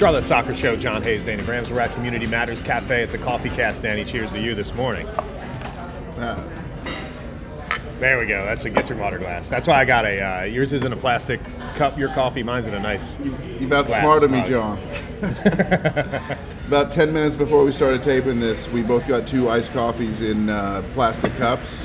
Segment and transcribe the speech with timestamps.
[0.00, 1.70] Charlotte Soccer Show, John Hayes, Danny Brams.
[1.70, 3.02] We're at Community Matters Cafe.
[3.02, 4.02] It's a coffee cast, Danny.
[4.02, 5.06] Cheers to you this morning.
[5.06, 6.42] Uh,
[7.98, 8.42] There we go.
[8.46, 9.50] That's a get your water glass.
[9.50, 10.18] That's why I got a.
[10.18, 11.38] Uh, yours is in a plastic
[11.74, 11.98] cup.
[11.98, 13.20] Your coffee, mine's in a nice.
[13.20, 14.42] you about Glass smarted me.
[14.42, 14.78] John.
[16.66, 20.48] about 10 minutes before we started taping this, we both got two iced coffees in
[20.48, 21.84] uh, plastic cups.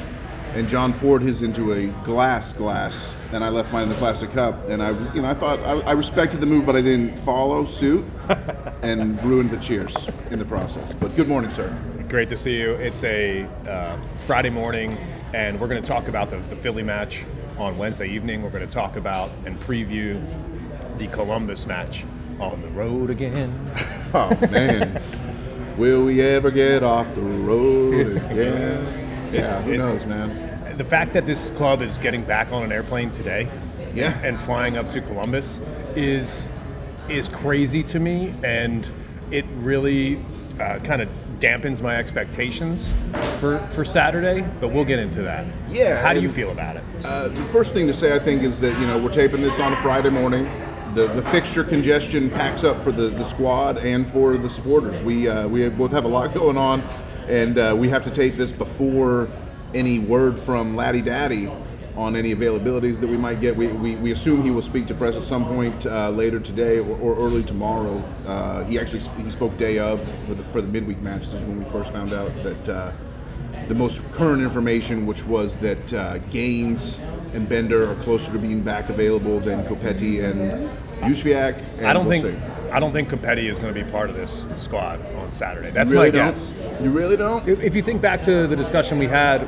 [0.56, 4.32] And John poured his into a glass glass, and I left mine in the plastic
[4.32, 4.70] cup.
[4.70, 7.18] And I was, you know, I thought I, I respected the move, but I didn't
[7.20, 8.06] follow suit,
[8.82, 9.94] and ruined the cheers
[10.32, 10.94] in the process.
[10.94, 11.78] But good morning, sir.
[12.08, 12.72] Great to see you.
[12.72, 14.98] It's a uh, Friday morning,
[15.34, 17.26] and we're going to talk about the, the Philly match
[17.58, 18.42] on Wednesday evening.
[18.42, 20.26] We're going to talk about and preview
[20.98, 22.06] the Columbus match
[22.40, 23.54] on the road again.
[24.14, 25.02] Oh man,
[25.78, 29.05] will we ever get off the road again?
[29.32, 30.52] Yeah, who it- knows, man?
[30.78, 33.48] The fact that this club is getting back on an airplane today
[33.94, 34.14] Yeah.
[34.24, 35.62] and flying up to Columbus
[35.96, 36.50] is
[37.08, 38.86] is crazy to me, and
[39.32, 40.20] it really
[40.60, 41.08] uh, kind of
[41.40, 42.88] dampens my expectations
[43.40, 44.44] for for Saturday.
[44.60, 45.46] But we'll get into that.
[45.72, 46.84] Yeah, How do you feel about it?
[47.04, 49.60] Uh, the first thing to say, I think, is that you know we're taping this
[49.60, 50.50] on a Friday morning.
[50.94, 55.02] The, the fixture congestion packs up for the, the squad and for the supporters.
[55.04, 56.82] We uh, we both have a lot going on,
[57.28, 59.28] and uh, we have to tape this before
[59.74, 61.52] any word from Laddie Daddy
[61.96, 63.56] on any availabilities that we might get.
[63.56, 66.80] We, we, we assume he will speak to press at some point uh, later today
[66.80, 68.04] or, or early tomorrow.
[68.28, 71.64] Uh, he actually sp- he spoke day of for the for the midweek matches when
[71.64, 72.70] we first found out that.
[72.70, 72.92] Uh,
[73.68, 77.00] the most current information, which was that uh, Gaines
[77.34, 80.70] and Bender are closer to being back available than Copetti and
[81.02, 81.58] Jóźwiak.
[81.80, 82.55] and I don't we'll think see.
[82.76, 85.72] I don't think Copetti is going to be part of this squad on Saturday.
[85.72, 86.34] That's really my don't?
[86.34, 86.82] guess.
[86.82, 87.48] You really don't?
[87.48, 89.48] If, if you think back to the discussion we had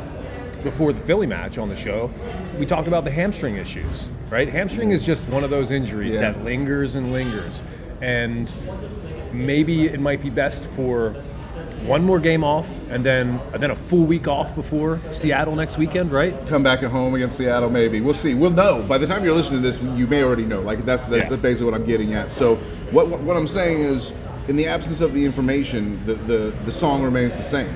[0.64, 2.10] before the Philly match on the show,
[2.58, 4.48] we talked about the hamstring issues, right?
[4.48, 6.32] Hamstring is just one of those injuries Yeah.
[6.32, 7.60] that lingers and lingers.
[8.00, 8.50] And
[9.34, 11.14] maybe it might be best for
[11.86, 15.78] one more game off and then and then a full week off before Seattle next
[15.78, 16.34] weekend, right?
[16.48, 18.02] Come back at home against Seattle, maybe.
[18.02, 18.34] We'll see.
[18.34, 18.84] We'll know.
[18.84, 20.62] By the time you're listening to this, you may already know.
[20.62, 21.38] Like that's that's Yeah.
[21.38, 22.32] basically what I'm getting at.
[22.32, 22.56] So
[22.92, 24.14] what what, I'm saying is,
[24.48, 27.74] in the absence of the information, the the, the song remains the same.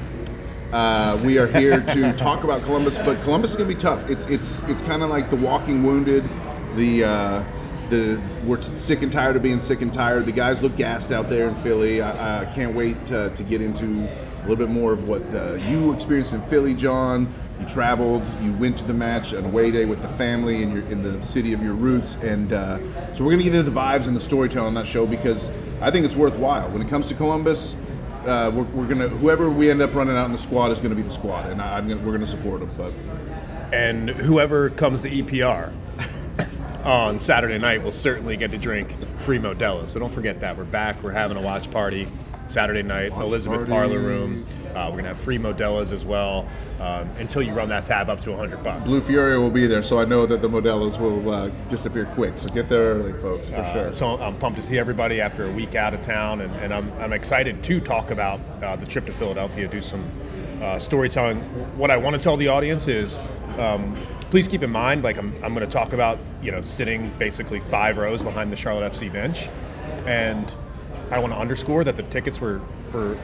[0.72, 4.10] Uh, we are here to talk about Columbus, but Columbus is going to be tough.
[4.10, 6.24] It's it's it's kind of like the walking wounded,
[6.76, 7.44] the uh,
[7.92, 10.26] the we're sick and tired of being sick and tired.
[10.26, 12.02] The guys look gassed out there in Philly.
[12.02, 15.54] I, I can't wait to, to get into a little bit more of what uh,
[15.70, 17.32] you experienced in Philly, John.
[17.60, 20.84] You traveled, you went to the match, an away day with the family in your
[20.88, 22.80] in the city of your roots, and uh,
[23.14, 25.92] so we're gonna get into the vibes and the storytelling on that show because I
[25.92, 27.76] think it's worthwhile when it comes to Columbus
[28.26, 30.96] uh, we're, we're gonna whoever we end up running out in the squad is gonna
[30.96, 32.70] be the squad, and I, gonna, we're gonna support them.
[32.78, 32.94] But
[33.74, 35.74] And whoever comes to EPR
[36.84, 39.88] on Saturday night will certainly get to drink free Modelo.
[39.88, 40.58] So don't forget that.
[40.58, 41.02] We're back.
[41.04, 42.08] We're having a watch party
[42.48, 43.72] Saturday night, Elizabeth party.
[43.72, 44.46] Parlor Room.
[44.72, 46.48] Uh, we're going to have free Modelos as well
[46.80, 48.84] um, until you run that tab up to 100 bucks.
[48.86, 52.38] Blue Fury will be there, so I know that the Modelos will uh, disappear quick.
[52.38, 53.92] So get there early, folks, for Uh, sure.
[53.92, 56.92] So I'm pumped to see everybody after a week out of town, and, and I'm,
[57.00, 60.04] I'm excited to talk about uh, the trip to Philadelphia, do some
[60.62, 61.40] uh, storytelling.
[61.78, 63.18] What I want to tell the audience is,
[63.60, 63.96] um,
[64.32, 67.60] please keep in mind, like I'm, I'm going to talk about, you know, sitting basically
[67.60, 69.50] five rows behind the Charlotte FC bench,
[70.06, 70.52] and
[71.12, 73.18] I want to underscore that the tickets were for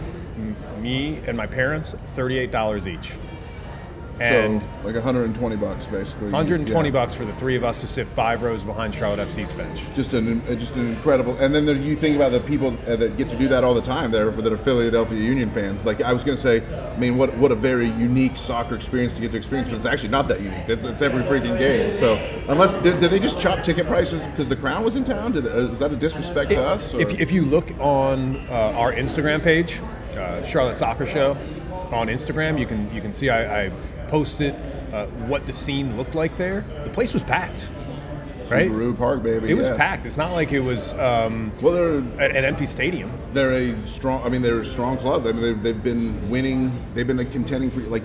[0.80, 3.14] me and my parents $38 each.
[4.20, 6.32] And so like 120 bucks, basically.
[6.32, 6.94] 120 Yeah.
[6.94, 9.82] bucks for the three of us to sit five rows behind Charlotte FC's bench.
[9.96, 11.38] Just an uh, just an incredible.
[11.40, 13.74] And then there, you think about the people uh, that get to do that all
[13.74, 14.12] the time.
[14.12, 15.86] There that are Philadelphia Union fans.
[15.86, 16.62] Like I was going to say,
[16.94, 19.70] I mean, what what a very unique soccer experience to get to experience.
[19.70, 20.68] But it's actually not that unique.
[20.68, 21.94] It's, it's every freaking game.
[21.94, 22.16] So
[22.48, 25.34] unless did, did they just chop ticket prices because the Crown was in town?
[25.34, 26.94] Did, uh, was that a disrespect to us?
[26.94, 27.02] Or?
[27.02, 29.80] If, if you look on uh, our Instagram page,
[30.16, 31.38] uh, Charlotte Soccer Show,
[31.92, 33.72] on Instagram, you can you can see I, I
[34.08, 34.56] posted
[34.94, 36.66] uh, what the scene looked like there.
[36.84, 37.68] The place was packed,
[38.50, 38.70] right?
[38.70, 39.50] Subaru Park, baby.
[39.50, 40.06] It was packed.
[40.06, 43.12] It's not like it was um, Well, they're an empty stadium.
[43.34, 44.24] they're a strong.
[44.24, 45.28] I mean, they're a strong club.
[45.28, 46.86] I mean, they've, they've been winning.
[46.94, 48.04] They've been like, contending for like.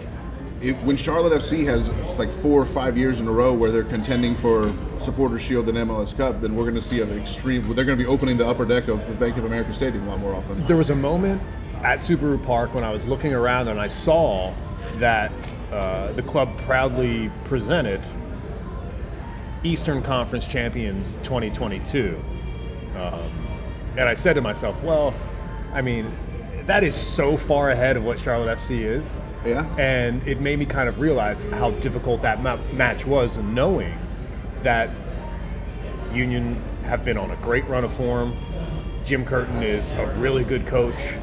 [0.61, 1.89] It, when Charlotte FC has
[2.19, 5.77] like four or five years in a row where they're contending for Supporter Shield and
[5.77, 7.63] MLS Cup, then we're going to see an extreme.
[7.75, 10.11] They're going to be opening the upper deck of the Bank of America Stadium a
[10.11, 10.65] lot more often.
[10.67, 11.43] There was a moment
[11.83, 14.55] at Subaru Park when I was looking around and I saw
[14.99, 15.33] that
[15.73, 18.01] uh, the club proudly presented
[19.65, 22.21] Eastern Conference Champions 2022.
[22.97, 23.21] Um,
[23.97, 25.15] and I said to myself, well,
[25.73, 26.11] I mean,
[26.67, 29.21] that is so far ahead of what Charlotte FC is.
[29.45, 29.67] Yeah.
[29.77, 33.93] And it made me kind of realize how difficult that ma- match was, knowing
[34.63, 34.91] that
[36.13, 38.37] Union have been on a great run of form.
[39.05, 41.15] Jim Curtin is a really good coach.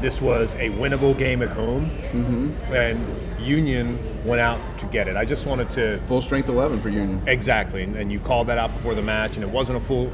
[0.00, 2.72] This was a winnable game at home, mm-hmm.
[2.72, 5.16] and Union went out to get it.
[5.16, 7.22] I just wanted to Full strength 11 for Union.
[7.26, 10.12] exactly, and, and you called that out before the match, and it wasn't a full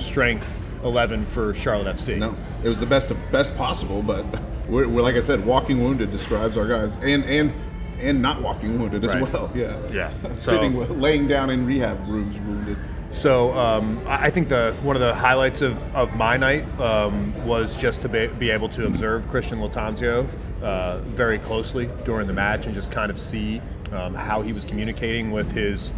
[0.00, 0.46] strength
[0.84, 2.18] 11 for Charlotte FC.
[2.18, 4.24] No, it was the best best possible, but
[4.68, 7.52] we're, we're like I said, walking wounded describes our guys, and and
[8.00, 9.32] and not walking wounded as Right.
[9.32, 9.50] well.
[9.54, 10.10] Yeah, Yeah.
[10.38, 12.76] sitting, laying down in rehab rooms wounded.
[13.14, 17.76] So um, I think the one of the highlights of, of my night um, was
[17.76, 20.26] just to be, be able to observe Christian Lattanzio
[20.62, 23.62] uh, very closely during the match and just kind of see
[23.92, 25.92] um, how he was communicating with his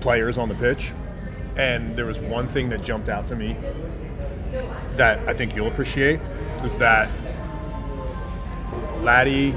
[0.00, 0.92] players on the pitch.
[1.56, 3.56] And there was one thing that jumped out to me
[4.96, 6.18] that I think you'll appreciate
[6.64, 7.08] is that
[9.00, 9.54] Laddie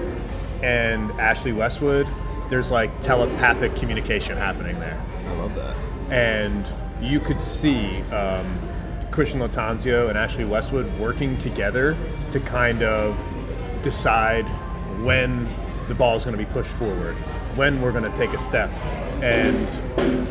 [0.61, 2.07] and Ashley Westwood,
[2.49, 5.75] there's like telepathic communication happening there I love that.
[6.15, 6.65] And
[7.01, 8.57] you could see um,
[9.11, 11.97] Christian Lattanzio and Ashley Westwood working together
[12.31, 13.19] to kind of
[13.83, 14.45] decide
[15.03, 15.53] when
[15.89, 17.15] the ball is going to be pushed forward,
[17.57, 18.69] when we're going to take a step
[19.21, 19.67] and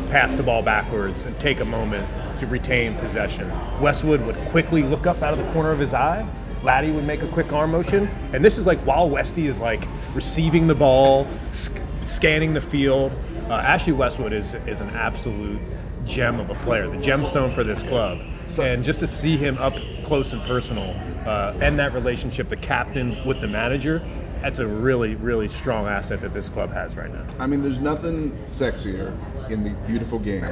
[0.09, 2.09] pass the ball backwards and take a moment
[2.39, 3.47] to retain possession.
[3.79, 6.27] Westwood would quickly look up out of the corner of his eye.
[6.63, 9.87] Laddie would make a quick arm motion, and this is like while Westy is like
[10.15, 13.11] receiving the ball, sc- scanning the field.
[13.49, 15.59] Uh, Ashley Westwood is is an absolute
[16.05, 18.19] gem of a player, the gemstone for this club.
[18.59, 20.95] and just to see him up close and personal,
[21.25, 24.01] uh, and that relationship, the captain with the manager,
[24.41, 27.25] that's a really, really strong asset that this club has right now.
[27.39, 29.15] I mean, there's nothing sexier
[29.49, 30.45] in the beautiful game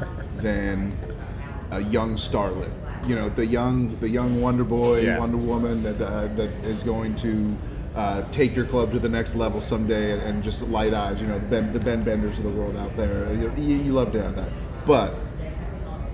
[0.36, 0.96] than
[1.70, 2.70] a young starlet.
[3.06, 5.18] You know, the young, the young Wonder Boy, Yeah.
[5.18, 7.56] Wonder Woman that uh, that is going to
[7.94, 11.20] uh, take your club to the next level someday, and, and just light eyes.
[11.20, 13.32] You know, the Ben, the Ben Benders of the world out there.
[13.34, 14.50] You, you, love to have that,
[14.86, 15.14] but.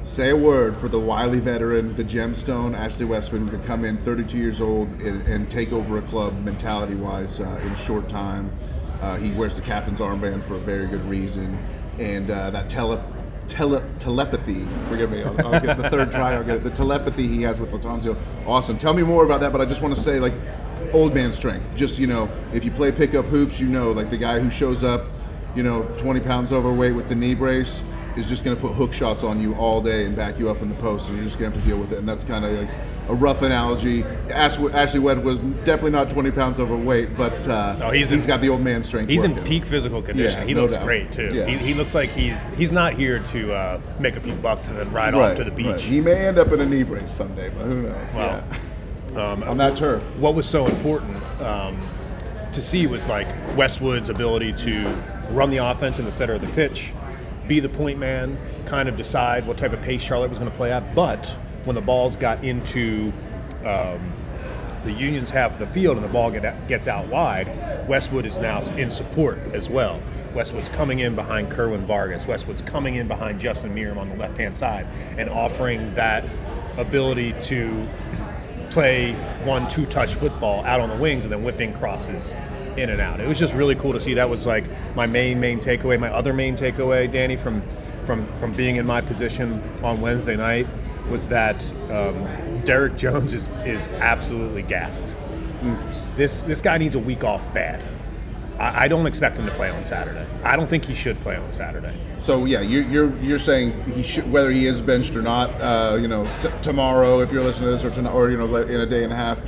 [0.05, 3.99] Say a word for the wily veteran, the gemstone, Ashley Westman, who could come in
[3.99, 8.09] 32 years old and, and take over a club mentality wise uh, in a short
[8.09, 8.57] time.
[9.01, 11.59] Uh, he wears the captain's armband for a very good reason.
[11.99, 13.03] And uh, that tele,
[13.49, 16.65] tele, telepathy, forgive me, I'll, I'll get the third try, I'll get it.
[16.65, 18.79] The telepathy he has with Lattanzio, awesome.
[18.79, 20.35] Tell me more about that, but I just want to say, like,
[20.93, 21.65] old man strength.
[21.77, 24.83] Just, you know, if you play pickup hoops, you know, like the guy who shows
[24.85, 25.05] up,
[25.55, 27.83] you know, 20 pounds overweight with the knee brace
[28.17, 30.63] is just going to put hook shots on you all day and back you up
[30.63, 31.99] in the post, and you're just going to have to deal with it.
[31.99, 32.69] And that's kind of like
[33.11, 34.05] a rough analogy.
[34.31, 38.27] Ashley, Ashley Webb was definitely not 20 pounds overweight, but uh, No, he's he's in-
[38.29, 39.09] got the old man strength.
[39.11, 40.41] He's in peak physical condition.
[40.41, 40.85] Yeah, he no looks doubt.
[40.85, 41.29] great too.
[41.33, 41.47] Yeah.
[41.47, 44.79] He, he looks like he's he's not here to uh, make a few bucks and
[44.79, 45.67] then ride Right, off to the beach.
[45.67, 45.81] right.
[45.81, 48.15] He may end up in a knee brace someday, but who knows?
[48.15, 48.59] Well, yeah.
[49.17, 50.03] Um, on that turf.
[50.19, 51.79] what was so important um,
[52.53, 53.27] to see was like
[53.57, 54.85] Westwood's ability to
[55.31, 56.93] run the offense in the center of the pitch,
[57.49, 58.37] be the point man,
[58.67, 60.95] kind of decide what type of pace Charlotte was going to play at.
[60.95, 61.27] But
[61.65, 63.13] when the balls got into
[63.65, 64.13] um,
[64.85, 67.49] the Union's half of the field and the ball get, gets out wide,
[67.89, 70.01] Westwood is now in support as well.
[70.35, 72.27] Westwood's coming in behind Kerwin Vargas.
[72.27, 74.87] Westwood's coming in behind Justin Meram on the left hand side
[75.17, 76.25] and offering that
[76.77, 77.89] ability to
[78.77, 79.15] play
[79.45, 82.35] one two touch football out on the wings and then whipping crosses
[82.77, 83.21] in and out.
[83.21, 84.13] It was just really cool to see.
[84.13, 84.65] That was like
[84.95, 85.99] my main main takeaway.
[85.99, 87.63] My other main takeaway, Danny, from
[88.03, 90.67] from from being in my position on Wednesday night
[91.09, 91.57] was that
[91.91, 95.15] um, Derek Jones is is absolutely gassed.
[96.17, 97.83] This this guy needs a week off bad.
[98.59, 100.27] I, I don't expect him to play on Saturday.
[100.45, 101.99] I don't think he should play on Saturday.
[102.27, 105.49] So yeah, you're, you're you're saying he should whether he is benched or not.
[105.61, 108.53] Uh, you know, t- tomorrow if you're listening to this, or tonight, or you know,
[108.57, 109.41] in a day and a half,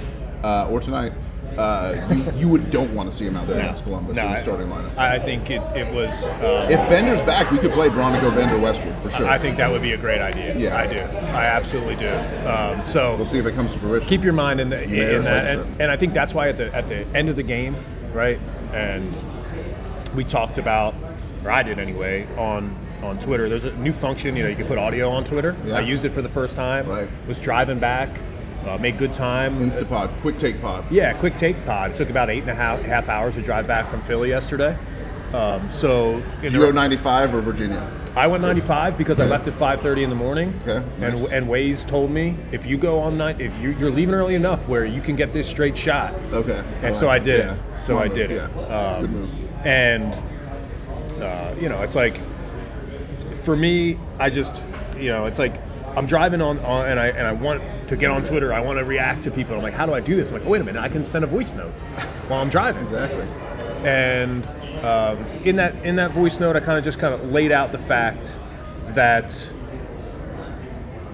[0.44, 1.12] uh, or tonight,
[1.56, 4.40] uh, you, you would don't want to see him out there against Columbus in the
[4.40, 4.96] starting lineup.
[4.96, 6.28] I, I think it, it was.
[6.28, 9.26] Um, If Bender's back, we could play Bronico Bender Westwood for sure.
[9.26, 10.56] I think that would be a great idea.
[10.56, 10.76] Yeah.
[10.76, 11.00] I do.
[11.00, 12.14] I absolutely do.
[12.48, 14.08] Um, so we'll see if it comes to fruition.
[14.08, 16.56] keep your mind in, the, Yeah, in that, and, and I think that's why at
[16.56, 17.74] the at the end of the game,
[18.12, 18.38] right?
[18.72, 19.12] And
[20.14, 20.94] we talked about,
[21.44, 23.48] or I did anyway, on on Twitter.
[23.48, 24.34] There's a new function.
[24.36, 25.54] You know, you can put audio on Twitter.
[25.64, 25.76] Yeah.
[25.76, 26.88] I used it for the first time.
[26.88, 27.08] Right.
[27.28, 28.08] Was driving back,
[28.66, 29.70] uh, made good time.
[29.70, 30.84] Instapod, quick take pod.
[30.90, 31.92] Yeah, quick take pod.
[31.92, 34.76] It took about eight and a half half hours to drive back from Philly yesterday.
[35.32, 37.86] Um, so in Did the- you go 95 or Virginia?
[38.16, 40.52] I went 95 because I left at 5:30 in the morning.
[40.66, 41.30] Okay, And nice.
[41.30, 44.66] and Waze told me if you go on night, if you, you're leaving early enough
[44.66, 46.14] where you can get this straight shot.
[46.32, 46.60] Okay.
[46.82, 47.40] And I so I did.
[47.46, 47.54] Yeah.
[47.78, 48.50] So Smart I move, did it.
[48.58, 48.76] Yeah.
[48.96, 49.30] Um, Good move.
[49.66, 50.18] And
[51.22, 52.18] uh, you know, it's like
[53.42, 54.62] for me, I just
[54.96, 55.56] you know, it's like
[55.96, 58.52] I'm driving on, on and I and I want to get on Twitter.
[58.52, 59.54] I want to react to people.
[59.56, 60.28] I'm like, how do I do this?
[60.28, 61.72] I'm like, oh, wait a minute, I can send a voice note
[62.28, 63.26] while I'm driving Exactly.
[63.88, 64.46] and
[64.84, 67.72] um, in that in that voice note, I kind of just kind of laid out
[67.72, 68.36] the fact
[68.90, 69.50] that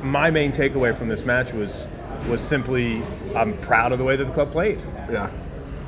[0.02, 1.84] my main takeaway from this match was
[2.28, 3.02] was simply
[3.34, 4.80] I'm proud of the way that the club played.
[5.11, 5.30] Yeah.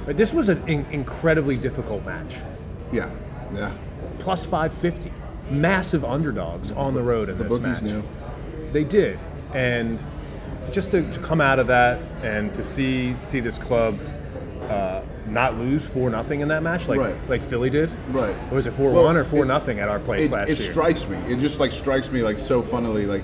[0.07, 2.37] But this was an in- incredibly difficult match.
[2.93, 3.11] Yeah.
[3.55, 3.73] Yeah.
[4.19, 5.13] Plus 550,
[5.51, 7.83] massive underdogs on the road in The this match.
[7.83, 8.03] knew.
[8.73, 9.19] They did,
[9.55, 10.03] and
[10.73, 13.99] just to, to come out of that and to see see this club
[14.69, 17.15] uh, not lose four nothing in that match, like Right.
[17.29, 17.91] like Philly did.
[18.11, 18.35] Right.
[18.51, 20.49] Or was it four Well, one or four it- nothing at our place It, last
[20.51, 20.69] it year?
[20.69, 21.17] It strikes me.
[21.29, 23.07] It just like strikes me like so funnily.
[23.07, 23.23] Like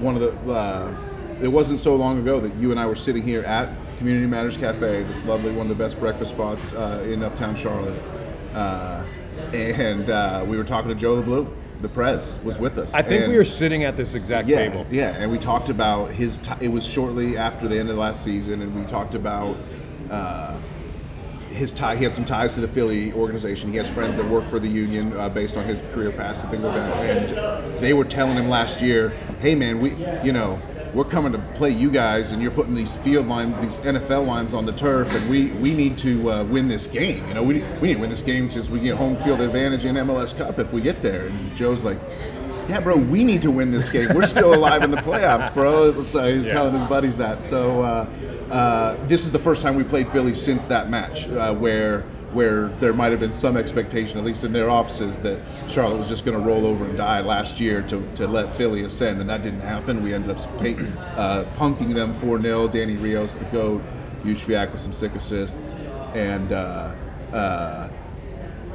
[0.00, 0.52] one of the.
[0.52, 0.94] Uh,
[1.42, 4.56] it wasn't so long ago that you and I were sitting here at Community Matters
[4.56, 7.98] Cafe, this lovely one of the best breakfast spots uh, in Uptown Charlotte,
[8.54, 8.99] uh,
[9.54, 11.56] and uh, we were talking to Joe the Blue.
[11.80, 12.92] The Prez was with us.
[12.92, 14.86] I think And- we were sitting at this exact yeah, table.
[14.90, 16.38] Yeah, and we talked about his.
[16.38, 19.56] T- it was shortly after the end of the last season, and we talked about
[20.10, 20.56] uh,
[21.48, 21.96] his tie.
[21.96, 23.70] He had some ties to the Philly organization.
[23.70, 26.50] He has friends that work for the union uh, based on his career past and
[26.50, 27.64] things like that.
[27.64, 30.60] And they were telling him last year, "Hey, man, we, you know."
[30.94, 34.52] We're coming to play you guys, and you're putting these field line, these NFL lines
[34.52, 37.26] on the turf, and we, we need to uh, win this game.
[37.28, 39.84] You know, we, we need to win this game since we get home field advantage
[39.84, 41.26] in MLS Cup if we get there.
[41.26, 41.98] And Joe's like,
[42.68, 44.08] yeah, bro, we need to win this game.
[44.14, 46.02] We're still alive in the playoffs, bro.
[46.02, 46.52] So he's Yeah.
[46.52, 47.42] telling his buddies that.
[47.42, 48.06] So uh,
[48.50, 52.68] uh, this is the first time we played Philly since that match, uh, where where
[52.80, 56.24] there might have been some expectation, at least in their offices, that Charlotte was just
[56.24, 59.42] going to roll over and die last year to, to let Philly ascend, and that
[59.42, 60.02] didn't happen.
[60.02, 62.68] We ended up uh, punking them 4 0.
[62.68, 63.82] Danny Rios, the GOAT,
[64.22, 65.72] Jóźwiak with some sick assists,
[66.14, 66.92] and uh,
[67.32, 67.88] uh,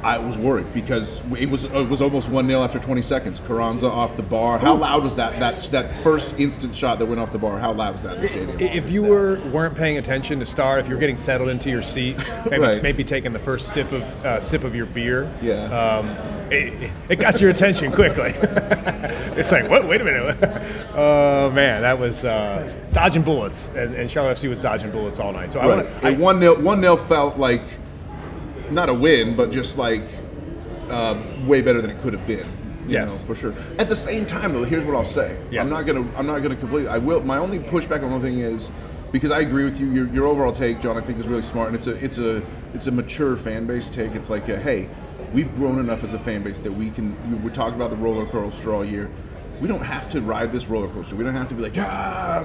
[0.06, 3.40] I was worried because it was it was almost one 0 after 20 seconds.
[3.40, 4.56] Carranza off the bar.
[4.56, 5.40] How loud was that?
[5.40, 7.58] That that first instant shot that went off the bar.
[7.58, 8.60] How loud was that in the stadium?
[8.60, 12.16] If you were weren't paying attention to start, if you're getting settled into your seat,
[12.50, 12.80] maybe, Right.
[12.84, 15.64] maybe taking the first sip of uh, sip of your beer, Yeah.
[15.98, 16.08] um,
[16.52, 18.32] it, it got your attention quickly.
[19.36, 19.88] it's like, what?
[19.88, 20.36] Wait a minute.
[20.94, 25.32] oh man, that was uh, dodging bullets, and, and Charlotte FC was dodging bullets all
[25.32, 25.52] night.
[25.52, 25.88] So I want
[26.20, 27.62] one 0 one 0 felt like
[28.70, 30.02] not a win, but just like
[30.90, 32.46] uh, way better than it could have been.
[32.86, 33.22] You Yes.
[33.22, 33.54] know, for sure.
[33.78, 35.36] At the same time, though, here's what I'll say.
[35.50, 35.60] Yes.
[35.62, 36.06] I'm not gonna.
[36.16, 36.88] I'm not gonna completely.
[36.88, 37.20] I will.
[37.20, 38.70] My only pushback on one thing is
[39.10, 39.90] because I agree with you.
[39.90, 42.42] Your, your overall take, John, I think is really smart, and it's a it's a
[42.74, 44.12] it's a mature fan base take.
[44.14, 44.88] It's like, a, hey,
[45.32, 47.16] we've grown enough as a fan base that we can.
[47.30, 49.10] we- We're talking about the roller coaster all year.
[49.60, 51.16] We don't have to ride this roller coaster.
[51.16, 52.44] We don't have to be like, ah,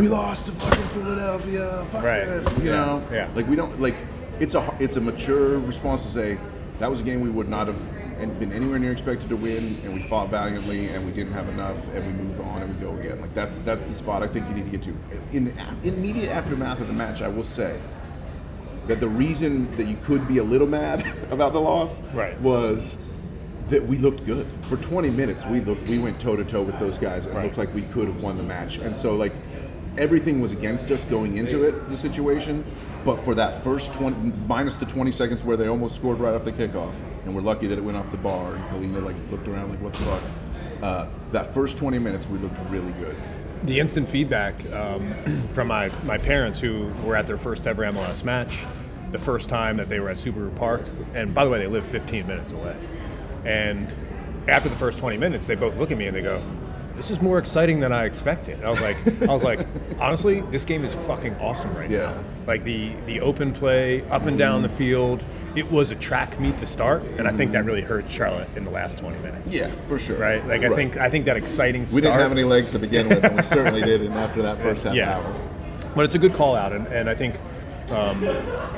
[0.00, 1.84] we lost to fucking Philadelphia.
[1.90, 2.24] Fuck Right.
[2.24, 2.58] this.
[2.58, 2.76] You Yeah.
[2.76, 3.02] know.
[3.12, 3.28] Yeah.
[3.34, 3.96] Like we don't like.
[4.40, 6.38] It's a it's a mature response to say
[6.78, 7.80] that was a game we would not have
[8.18, 11.48] and been anywhere near expected to win, and we fought valiantly, and we didn't have
[11.48, 13.20] enough, and we move on and we go again.
[13.20, 14.96] Like that's that's the spot I think you need to get to.
[15.32, 15.52] In the
[15.84, 17.78] immediate aftermath of the match, I will say
[18.88, 22.38] that the reason that you could be a little mad about the loss Right.
[22.40, 22.96] was
[23.68, 25.46] that we looked good for 20 minutes.
[25.46, 27.44] We looked, we went toe to toe with those guys, and Right.
[27.44, 28.78] it looked like we could have won the match.
[28.78, 29.32] And so, like,
[29.96, 32.64] everything was against us going into it, the situation.
[33.04, 36.44] But for that first 20, minus the 20 seconds where they almost scored right off
[36.44, 36.92] the kickoff,
[37.24, 39.80] and we're lucky that it went off the bar, and Kahlina like looked around like,
[39.80, 40.22] what the fuck?
[40.82, 43.16] Uh, that first 20 minutes, we looked really good.
[43.64, 45.14] the instant feedback um,
[45.52, 48.58] from my, my parents who were at their first ever MLS match,
[49.10, 50.82] the first time that they were at Subaru Park,
[51.14, 52.76] and by the way, they live 15 minutes away.
[53.44, 53.92] And
[54.48, 56.42] after the first 20 minutes, they both look at me and they go,
[57.02, 58.96] "This is more exciting than I expected." And I was like,
[59.28, 59.66] "I was like,
[60.00, 61.98] honestly, this game is fucking awesome right Yeah.
[61.98, 62.14] now.
[62.46, 65.24] Like the the open play, up and down the field.
[65.54, 68.64] It was a track meet to start, and I think that really hurt Charlotte in
[68.64, 69.52] the last 20 minutes.
[69.52, 70.16] Yeah, for sure.
[70.16, 70.46] Right.
[70.48, 71.86] Like I think I think that exciting.
[71.86, 74.62] Start, We didn't have any legs to begin with, and we certainly didn't after that
[74.62, 75.18] first half Yeah.
[75.18, 75.34] hour.
[75.94, 77.34] But it's a good call out, and, and I think
[77.90, 78.20] um,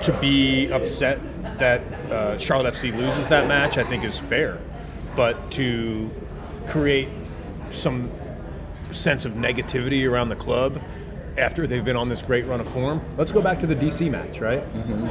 [0.02, 1.21] to be upset
[1.59, 4.59] that uh, Charlotte FC loses that match, I think is fair.
[5.14, 6.11] But to
[6.66, 7.09] create
[7.75, 8.11] some
[8.93, 10.81] sense of negativity around the club
[11.37, 14.09] after they've been on this great run of form, let's go back to the DC
[14.11, 14.61] match, right?
[14.75, 15.07] Mm-hmm.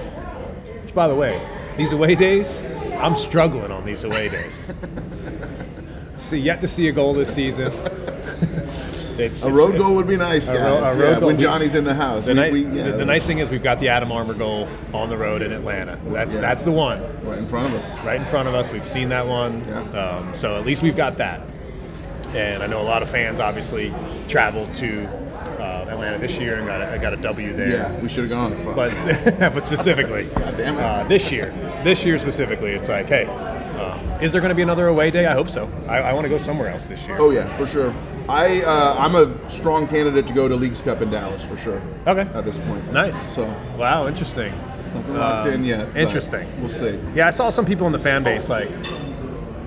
[0.86, 1.40] Which, by the way,
[1.78, 2.62] these away days,
[2.98, 4.72] I'm struggling on these away days.
[6.18, 7.72] see, yet to see a goal this season.
[9.18, 10.96] it's A it's- road goal would be nice, A guys.
[10.96, 12.26] a road yeah, goal when Johnny's in the house.
[12.28, 14.34] The, We- ni- we- the, yeah, the nice thing is we've got the Adam Armour
[14.34, 16.00] goal on the road in Atlanta.
[16.08, 16.42] That's Yeah.
[16.42, 18.00] that's the one right in front of us.
[18.06, 18.72] right in front of us.
[18.72, 19.62] We've seen that one,
[19.94, 21.42] um, so at least we've got that.
[22.36, 23.94] And I know a lot of fans obviously
[24.28, 25.06] traveled to
[25.60, 27.70] uh, Atlanta this year and got a, got a W there.
[27.70, 28.76] Yeah, we should have gone.
[28.76, 28.92] But
[29.54, 30.82] but specifically, damn it.
[30.82, 31.52] uh, this year,
[31.84, 35.26] this year specifically, it's like, hey, um, is there going to be another away day?
[35.28, 35.70] I hope so.
[35.88, 37.18] I, I want to go somewhere else this year.
[37.20, 37.94] Oh yeah, for sure.
[38.30, 41.82] I uh, I'm a strong candidate to go to Leagues Cup in Dallas for sure.
[42.08, 42.22] Okay.
[42.34, 42.92] At this point.
[42.92, 43.36] Nice.
[43.36, 43.46] So
[43.78, 44.54] wow, interesting.
[44.94, 45.96] nothing locked Um, in yet.
[45.96, 46.48] interesting.
[46.62, 47.00] We'll see.
[47.14, 48.70] Yeah, I saw some people in the fan base like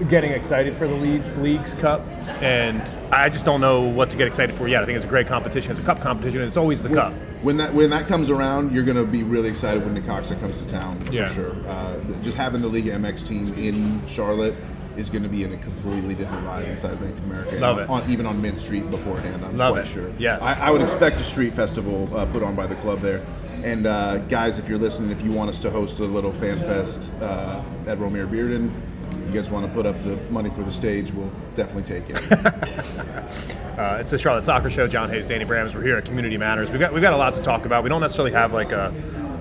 [0.05, 2.01] getting excited for the league, league's cup,
[2.43, 4.83] and I just don't know what to get excited for yet.
[4.83, 5.71] I think it's a great competition.
[5.71, 7.13] It's a cup competition, and it's always the cup.
[7.43, 10.61] When that when that comes around, you're going to be really excited when Necaxa comes
[10.61, 11.29] to town for Yeah.
[11.29, 11.53] sure.
[11.69, 14.55] Uh, just having the Liga MX team in Charlotte
[14.97, 17.57] is going to be in a completely different vibe inside Bank of America.
[17.57, 17.89] Love it.
[17.91, 19.89] on- even on Mint Street beforehand, I'm Love quite it.
[19.89, 20.11] sure.
[20.19, 20.43] Yes.
[20.43, 23.21] I, I would expect a street festival uh, put on by the club there.
[23.63, 26.59] And uh, guys, if you're listening, if you want us to host a little fan
[26.61, 28.96] fest uh, at Romare Bearden, you
[29.41, 33.47] guys want to put up the money for the stage, we'll definitely take it.
[33.77, 34.87] Uh, it's the Charlotte Soccer Show.
[34.87, 35.75] John Hayes, Danny Brams.
[35.75, 36.71] We're here at Community Matters.
[36.71, 37.83] We've got we've got a lot to talk about.
[37.85, 38.91] We don't necessarily have like a,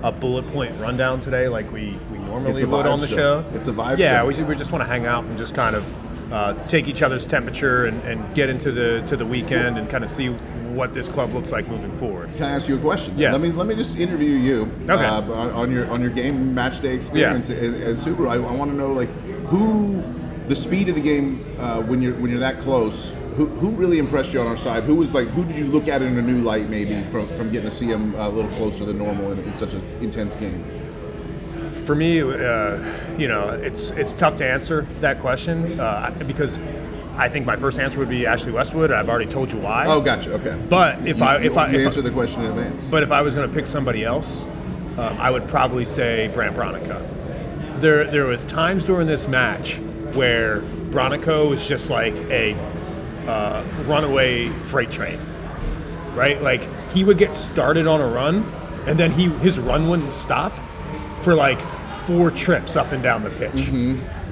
[0.02, 3.42] a bullet point rundown today, like we, we normally would on the show.
[3.42, 3.56] show.
[3.56, 4.02] It's a vibe show.
[4.02, 4.26] Yeah, show.
[4.26, 7.24] we, we just want to hang out and just kind of uh, take each other's
[7.24, 11.08] temperature and, and get into the to the weekend and kind of see what this
[11.08, 12.28] club looks like moving forward.
[12.34, 13.18] Can I ask you a question?
[13.18, 13.32] Yes.
[13.32, 15.02] Let me let me just interview you Okay.
[15.02, 18.28] uh, on, on your on your game match day experience at, at Subaru.
[18.28, 19.08] I, I want to know like
[19.48, 20.02] who
[20.48, 23.14] the speed of the game uh, when you're when you're that close.
[23.36, 24.84] Who, who really impressed you on our side?
[24.84, 27.50] Who was like who did you look at in a new light maybe from, from
[27.50, 30.64] getting to see him a little closer than normal in, in such an intense game?
[31.84, 36.58] For me, uh, you know, it's it's tough to answer that question uh, because
[37.16, 38.90] I think my first answer would be Ashley Westwood.
[38.90, 39.84] I've already told you why.
[39.86, 40.32] Oh, gotcha.
[40.34, 40.56] Okay.
[40.68, 42.84] But if I you, if I you if I- answer the question in advance.
[42.88, 44.44] But if I was going to pick somebody else,
[44.96, 47.15] um, I would probably say Brant Bronico.
[47.78, 49.76] There, there was times during this match
[50.14, 52.54] where Bronico was just like a
[53.26, 55.20] uh, runaway freight train,
[56.14, 56.40] right?
[56.40, 58.50] Like he would get started on a run,
[58.86, 60.58] and then he his run wouldn't stop
[61.20, 61.60] for like
[62.06, 63.68] four trips up and down the pitch,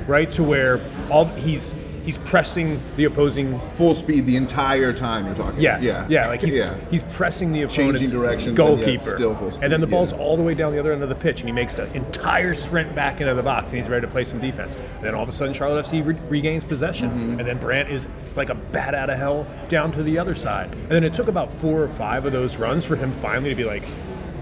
[0.06, 0.30] right?
[0.32, 5.60] To where all he's he's pressing the opposing Full speed the entire time you're talking.
[5.60, 5.82] Yes.
[5.82, 6.06] Yeah.
[6.08, 6.28] Yeah.
[6.28, 6.76] Like he's yeah.
[6.90, 10.18] he's pressing the Changing opponent's directions and goalkeeper, full speed, and then the ball's yeah.
[10.18, 12.54] all the way down the other end of the pitch, and he makes the entire
[12.54, 14.74] sprint back into the box, and he's ready to play some defense.
[14.74, 17.38] And then all of a sudden, Charlotte FC re- regains possession, Mm-hmm.
[17.38, 18.06] and then Brant is
[18.36, 20.70] like a bat out of hell down to the other side.
[20.72, 23.56] And then it took about four or five of those runs for him finally to
[23.56, 23.84] be like,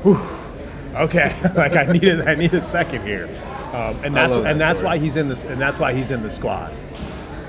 [0.02, 0.18] Whew,
[0.94, 3.28] okay, like I needed I need a second here.
[3.72, 6.10] Um, and that's love that and that's why he's in this and that's why he's
[6.10, 6.74] in the squad.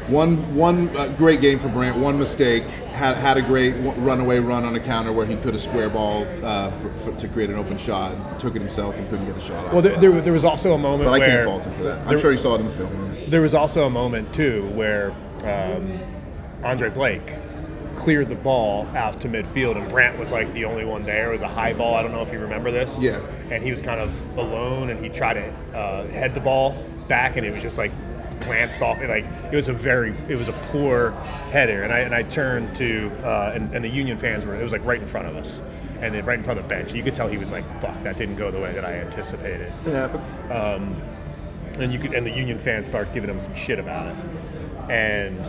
[0.08, 1.98] One one uh, great game for Brant.
[1.98, 2.64] One mistake.
[2.94, 6.28] Had had a great runaway run on a counter where he could have square ball
[6.44, 8.40] uh, for, for, to create an open shot.
[8.40, 9.66] Took it himself and couldn't get the shot.
[9.66, 9.74] off.
[9.74, 12.00] Well, there, there, there was also a moment but I can't fault him for that.
[12.00, 13.18] I'm there- sure he saw it in the film.
[13.28, 15.12] There was also a moment too where
[15.44, 16.00] um,
[16.64, 17.34] Andre Blake
[17.96, 21.30] cleared the ball out to midfield, and Brant was like the only one there.
[21.30, 21.96] It was a high ball.
[21.96, 23.02] I don't know if you remember this.
[23.02, 23.22] Yeah.
[23.50, 26.76] And he was kind of alone, and he tried to uh, head the ball
[27.08, 27.92] back, and it was just like
[28.42, 29.02] glanced off.
[29.02, 31.12] Like it was a very, it was a poor
[31.52, 31.84] header.
[31.84, 34.56] And I and I turned to, uh, and, and the Union fans were.
[34.60, 35.62] It was like right in front of us.
[36.02, 38.04] And then right in front of the bench, you could tell he was like, "Fuck,
[38.04, 40.30] that didn't go the way that I anticipated." It happens.
[41.80, 44.16] and you could and the union fans start giving him some shit about it
[44.90, 45.40] and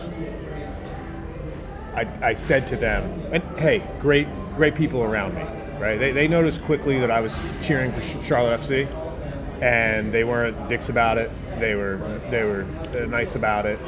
[1.95, 5.43] I, I said to them and hey great great people around me
[5.79, 8.87] right they, they noticed quickly that i was cheering for charlotte fc
[9.61, 11.97] and they weren't dicks about it they were
[12.29, 12.65] they were
[12.95, 13.79] uh, nice about it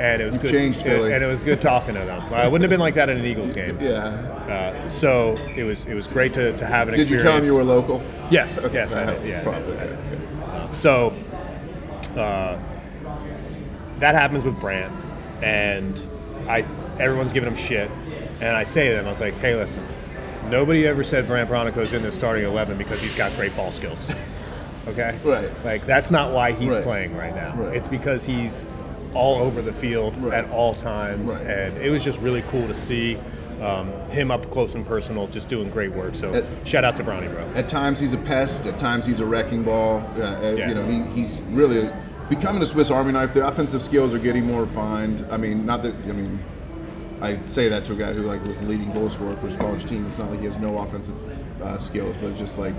[0.00, 1.12] and it was good changed, Philly.
[1.12, 3.24] and it was good talking to them i wouldn't have been like that in an
[3.24, 3.98] eagles game yeah.
[4.04, 7.38] uh, so it was it was great to, to have an Did you experience tell
[7.38, 8.02] him you were local?
[8.30, 9.78] yes yes I did, yeah, probably.
[9.78, 10.76] I did.
[10.76, 11.14] So
[12.16, 12.58] uh,
[13.98, 14.92] that happens with Brant,
[15.42, 15.98] and
[16.48, 16.66] I
[16.98, 17.90] everyone's giving him shit,
[18.40, 19.84] and I say to them, I was like, hey, listen,
[20.50, 24.12] nobody ever said Brant Bronico's in the starting eleven because he's got great ball skills.
[24.88, 25.48] Okay, Right.
[25.64, 26.82] Like that's not why he's Right.
[26.82, 27.54] playing right now.
[27.56, 27.76] Right.
[27.76, 28.66] It's because he's
[29.14, 30.34] all over the field Right.
[30.44, 33.18] at all times, and it was just really cool to see.
[33.60, 36.16] Um, him up close and personal, just doing great work.
[36.16, 37.44] So, At- shout out to Bronny, bro.
[37.54, 38.66] At times he's a pest.
[38.66, 40.02] At times he's a wrecking ball.
[40.18, 40.68] Uh, uh, Yeah.
[40.68, 41.88] You know, he, he's really
[42.28, 43.32] becoming a Swiss Army knife.
[43.34, 45.24] The offensive skills are getting more refined.
[45.30, 45.94] I mean, not that.
[46.08, 46.40] I mean,
[47.20, 49.56] I say that to a guy who like was the leading goal scorer for his
[49.56, 50.06] college team.
[50.08, 51.14] It's not like he has no offensive
[51.62, 52.74] uh, skills, but just like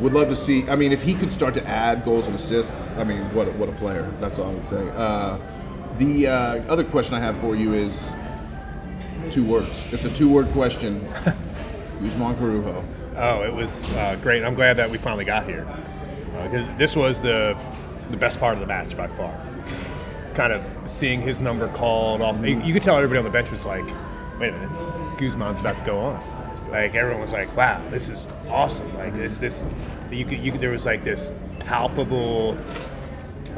[0.00, 0.68] would love to see.
[0.68, 3.52] I mean, if he could start to add goals and assists, I mean, what a,
[3.52, 4.10] what a player.
[4.18, 4.88] That's all I would say.
[4.94, 5.38] Uh,
[5.98, 8.10] the uh, other question I have for you is
[9.30, 9.92] two words.
[9.92, 11.00] It's a two-word question.
[12.02, 12.82] Guzman Corujo.
[13.16, 14.42] Oh, it was uh, great.
[14.42, 15.66] I'm glad that we finally got here.
[16.36, 17.60] Uh, this was the
[18.10, 19.38] the best part of the match by far.
[20.34, 22.42] Kind of seeing his number called off.
[22.44, 23.84] You, you could tell everybody on the bench was like,
[24.38, 26.39] "Wait a minute, Guzman's about to go on."
[26.70, 29.64] Like everyone was like, "Wow, this is awesome!" Like this, this.
[30.10, 32.56] You could, you could, there was like this palpable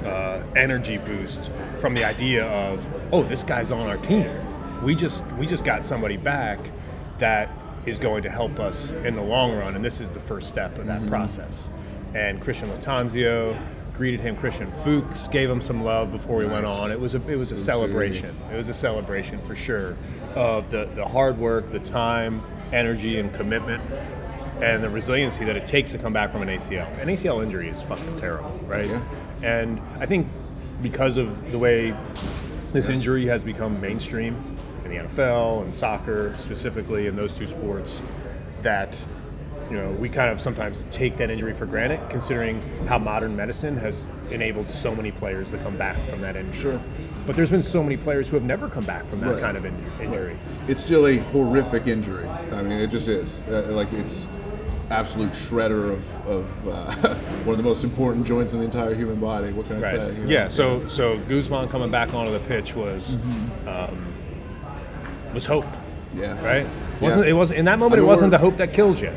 [0.04, 4.30] uh, energy boost from the idea of, "Oh, this guy's on our team.
[4.82, 6.58] We just we just got somebody back
[7.18, 7.48] that
[7.84, 10.78] is going to help us in the long run, and this is the first step
[10.78, 11.70] of that process."
[12.14, 13.58] And Christian Lattanzio
[13.94, 14.36] greeted him.
[14.36, 16.90] Christian Fuchs gave him some love before he went on.
[16.90, 17.58] It was a it was a Oopsie.
[17.58, 18.36] celebration.
[18.52, 19.96] It was a celebration for sure
[20.34, 22.42] of the the hard work, the time,
[22.72, 23.82] energy, and commitment,
[24.60, 26.86] and the resiliency that it takes to come back from an ACL.
[27.00, 28.86] An ACL injury is fucking terrible, right?
[28.86, 29.02] Yeah.
[29.42, 30.28] And I think
[30.80, 31.94] because of the way
[32.72, 38.00] this injury has become mainstream in the NFL and soccer specifically in those two sports,
[38.62, 39.04] that
[39.70, 43.76] you know we kind of sometimes take that injury for granted, considering how modern medicine
[43.76, 46.62] has enabled so many players to come back from that injury.
[46.62, 46.80] Sure.
[47.26, 49.40] But there's been so many players who have never come back from that Right.
[49.40, 50.36] kind of in- injury.
[50.66, 52.26] It's still a horrific injury.
[52.52, 53.42] I mean, it just is.
[53.50, 54.26] Uh, like it's
[54.90, 56.92] absolute shredder of, of uh,
[57.44, 59.52] one of the most important joints in the entire human body.
[59.52, 60.00] What can I Right.
[60.00, 60.14] say?
[60.14, 60.30] you know?
[60.30, 60.48] Yeah.
[60.48, 63.68] So so Guzman coming back onto the pitch was Mm-hmm.
[63.68, 64.06] um,
[65.32, 65.64] was hope.
[66.16, 66.44] Yeah.
[66.44, 66.66] Right.
[67.00, 67.94] wasn't It wasn't in that moment.
[67.94, 69.12] I mean, it wasn't the hope that kills you.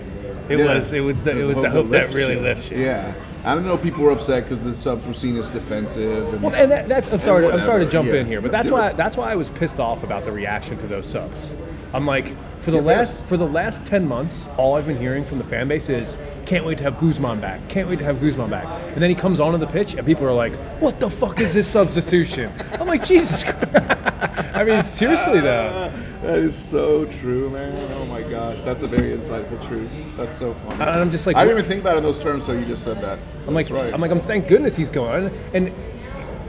[0.48, 0.76] It Yeah.
[0.76, 0.94] was.
[0.94, 1.32] It was the.
[1.32, 2.42] It There's was the hope that lifts really you.
[2.42, 2.78] lifts you.
[2.84, 3.14] Yeah.
[3.46, 3.78] I don't know.
[3.78, 6.34] People were upset because the subs were seen as defensive.
[6.34, 7.12] And, Well, and that, that's.
[7.12, 7.48] I'm sorry.
[7.48, 8.16] I'm sorry to jump yeah.
[8.16, 8.92] in here, but that's why.
[8.94, 11.52] That's why I was pissed off about the reaction to those subs.
[11.94, 15.38] I'm like, for the last for the last ten months, all I've been hearing from
[15.38, 17.68] the fan base is, "Can't wait to have Guzman back.
[17.70, 20.26] Can't wait to have Guzman back." And then he comes onto the pitch, and people
[20.26, 23.44] are like, "What the fuck is this substitution?" I'm like, Jesus.
[23.44, 24.56] Christ.
[24.56, 25.92] I mean, seriously though.
[26.26, 27.78] That is so true, man.
[27.94, 29.92] Oh my gosh, that's a very insightful truth.
[30.18, 30.82] That's so funny.
[30.82, 32.66] And I'm just like, I didn't even think about it in those terms until you
[32.66, 33.20] just said that.
[33.48, 33.94] I'm like, right.
[33.94, 35.30] I'm like, I'm thank goodness he's gone.
[35.54, 35.68] And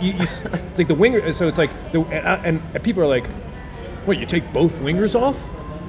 [0.00, 1.30] you, you, it's like the winger.
[1.34, 3.26] So it's like the and, and, people are like,
[4.06, 4.16] what?
[4.16, 5.38] You take both wingers off?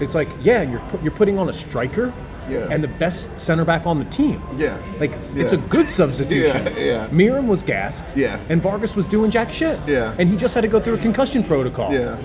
[0.02, 2.14] It's like, yeah, you're put, you're putting on a striker.
[2.50, 2.68] Yeah.
[2.70, 4.42] And the best center back on the team.
[4.58, 4.78] Yeah.
[5.00, 6.66] Like it's a good substitution.
[6.78, 7.08] Yeah, yeah.
[7.08, 8.18] Meram was gassed.
[8.18, 8.38] Yeah.
[8.50, 9.80] And Vargas was doing jack shit.
[9.88, 10.14] Yeah.
[10.20, 11.94] And he just had to go through a concussion protocol.
[11.94, 12.18] yeah.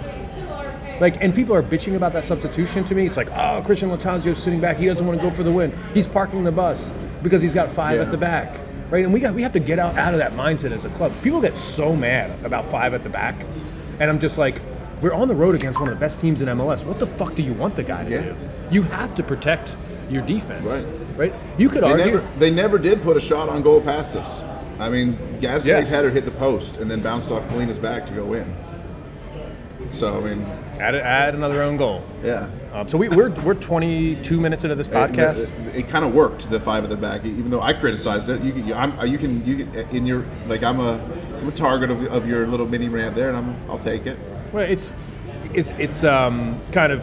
[1.00, 3.06] Like, and people are bitching about that substitution to me.
[3.06, 4.76] It's like, oh, Christian Lattanzio's sitting back.
[4.76, 5.72] He doesn't want to go for the win.
[5.94, 8.02] He's parking the bus because he's got five Yeah.
[8.02, 8.56] at the back,
[8.90, 9.04] right?
[9.04, 11.12] And we got we have to get out, out of that mindset as a club.
[11.22, 13.34] People get so mad about five at the back,
[14.00, 14.60] and I'm just like,
[15.00, 16.84] we're on the road against one of the best teams in MLS.
[16.84, 18.20] What the fuck do you want the guy to Yeah.
[18.22, 18.34] do?
[18.70, 19.74] You have to protect
[20.08, 20.86] your defense, Right.
[21.32, 21.34] right?
[21.58, 22.04] You could They argue.
[22.06, 24.28] never, they never did put a shot on goal past us.
[24.78, 25.90] I mean, Gazdag Yes.
[25.90, 28.44] had her hit the post and then bounced off Kahlina's back to go in.
[29.92, 30.46] So I mean,
[30.78, 32.02] Add, add another own goal.
[32.24, 32.48] yeah.
[32.72, 35.50] Um, so we, we're we're 22 minutes into this podcast.
[35.68, 38.42] It, it, kind of worked the five at the back, even though I criticized it.
[38.42, 40.94] You can, you, I'm, you can, you can, in your like, I'm a,
[41.38, 44.18] I'm a target of, of your little mini rant there, and I'm, I'll take it.
[44.52, 44.90] Well, it's
[45.52, 47.02] it's it's um, kind of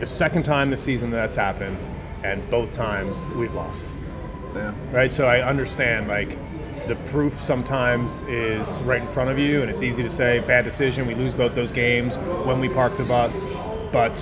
[0.00, 1.78] the second time this season that's happened,
[2.24, 3.86] and both times we've lost.
[4.54, 4.74] Yeah.
[4.90, 6.36] Right, so I understand like
[6.88, 10.64] the proof sometimes is right in front of you, and it's easy to say bad
[10.64, 11.06] decision.
[11.06, 13.46] We lose both those games when we park the bus,
[13.92, 14.12] but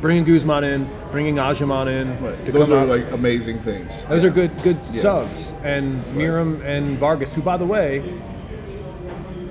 [0.00, 4.04] bringing Guzman in, bringing Agyemang in, to Those are out- like amazing things.
[4.04, 5.00] those are good good Yeah.
[5.02, 5.52] subs.
[5.64, 8.02] And Meram and Vargas, who by the way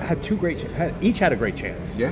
[0.01, 1.97] had two great, had, each had a great chance.
[1.97, 2.11] Yeah.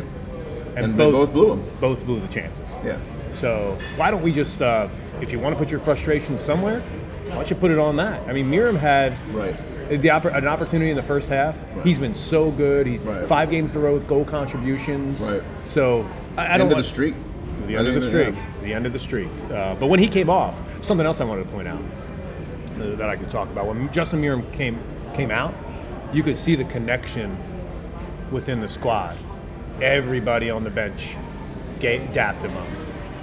[0.75, 1.63] and, And they both blew 'em.
[1.79, 2.79] Both blew the chances.
[2.83, 2.95] Yeah.
[3.33, 4.87] So why don't we just, uh,
[5.21, 6.81] if you want to put your frustration somewhere,
[7.33, 8.21] why don't you put it on that?
[8.27, 9.55] I mean, Meram had Right.
[9.89, 11.61] the oppor- an opportunity in the first half.
[11.83, 12.87] He's been so good.
[12.87, 13.27] He's Right.
[13.27, 15.19] five games in a row with goal contributions.
[15.21, 15.41] Right.
[15.67, 16.05] So
[16.37, 17.15] I, I End don't of the streak.
[17.67, 18.35] the end of the streak.
[18.61, 19.27] The end of the streak.
[19.53, 21.79] Uh, but when he came off, something else I wanted to point out
[22.81, 23.67] uh, that I could talk about.
[23.67, 24.77] When Justin Meram came
[25.15, 25.53] came out,
[26.11, 27.37] you could see the connection
[28.31, 29.15] within the squad.
[29.81, 31.15] Everybody on the bench
[31.79, 32.67] ga- dapped him up.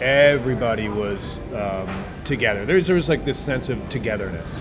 [0.00, 1.86] Everybody was um,
[2.24, 2.64] together.
[2.64, 4.58] There's there was like this sense of togetherness,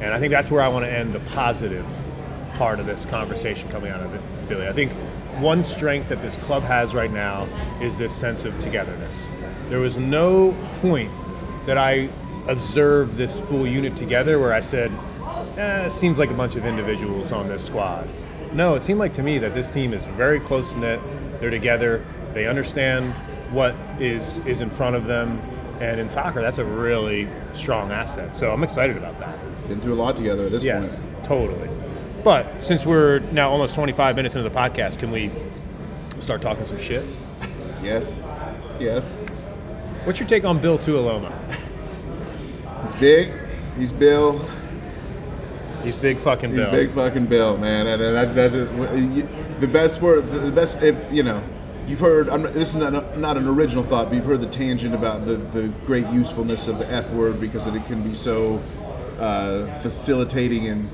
[0.00, 1.86] and I think that's where I want to end the positive
[2.54, 4.66] part of this conversation coming out of it, Billy.
[4.66, 4.92] I think
[5.40, 7.46] one strength that this club has right now
[7.80, 9.28] is this sense of togetherness.
[9.68, 11.10] There was no point
[11.66, 12.08] that I
[12.48, 14.90] observed this full unit together where I said,
[15.56, 18.08] eh, it seems like a bunch of individuals on this squad.
[18.52, 21.00] No, it seemed like to me that this team is very close knit.
[21.40, 22.04] They're together.
[22.32, 23.14] They understand
[23.50, 25.40] what is is in front of them,
[25.80, 28.36] and in soccer, that's a really strong asset.
[28.36, 29.36] So I'm excited about that.
[29.68, 31.24] Been through a lot together at this Yes, point.
[31.24, 31.68] totally.
[32.24, 35.30] But since we're now almost 25 minutes into the podcast, can we
[36.20, 37.04] start talking some shit?
[37.82, 38.22] Yes.
[38.80, 39.14] Yes.
[40.04, 41.32] What's your take on Bill Tuiloma?
[42.82, 43.32] He's big.
[43.78, 44.44] He's Bill.
[45.84, 46.70] He's big fucking He's Bill.
[46.72, 47.86] big fucking Bill, man.
[47.86, 51.42] And, and that, that, the best word, the best, if you know,
[51.88, 52.28] you've heard.
[52.28, 55.36] I'm, this is not, not an original thought, but you've heard the tangent about the,
[55.36, 58.62] the great usefulness of the F word because it can be so
[59.18, 60.88] uh, facilitating and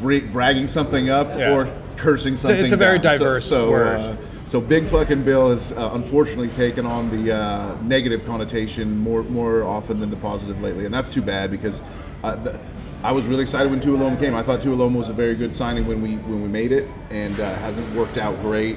[0.00, 1.52] bra- bragging something up Yeah.
[1.52, 2.60] or cursing something.
[2.60, 3.18] it's a very down.
[3.18, 4.00] Diverse so, word.
[4.00, 9.22] Uh, so big fucking Bill has uh, unfortunately taken on the uh, negative connotation more
[9.24, 11.82] more often than the positive lately, and that's too bad because
[12.22, 12.58] uh, the,
[13.02, 14.34] I was really excited when Tuiloma came.
[14.34, 17.38] I thought Tuiloma was a very good signing when we when we made it, and
[17.38, 18.76] uh, hasn't worked out great.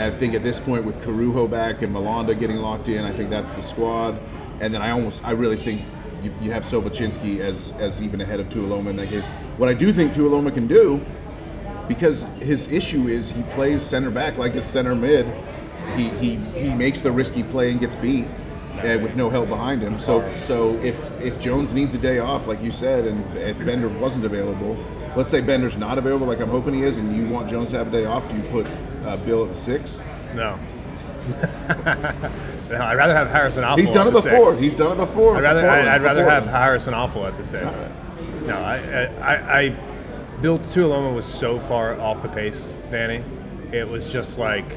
[0.00, 3.30] I think at this point, with Corujo back and Malanda getting locked in, I think
[3.30, 4.18] that's the squad.
[4.60, 5.82] And then I almost, I really think
[6.22, 9.26] you, you have Sobociński as as even ahead of Tuiloma in that case.
[9.56, 11.00] What I do think Tuiloma can do,
[11.86, 15.26] because his issue is he plays center back like a center mid.
[15.96, 18.26] He he, he makes the risky play and gets beat.
[18.78, 22.46] Uh, with no help behind him, so so if if Jones needs a day off,
[22.46, 24.76] like you said, and if Bender wasn't available,
[25.16, 27.78] let's say Bender's not available, like I'm hoping he is, and you want Jones to
[27.78, 28.68] have a day off, do you put
[29.08, 29.98] uh, Bill at the six?
[30.34, 30.58] No.
[31.28, 33.78] no, I'd rather have Harrison Afful.
[33.78, 34.50] He's done at it the before.
[34.50, 34.60] six.
[34.60, 35.36] He's done it before.
[35.36, 37.64] I'd rather for Portland, I, I'd rather have Harrison Afful at the six.
[37.66, 38.46] Alright.
[38.46, 39.76] No, I, I, I, I
[40.40, 43.22] Bill Tuiloma was so far off the pace, Danny.
[43.72, 44.76] It was just like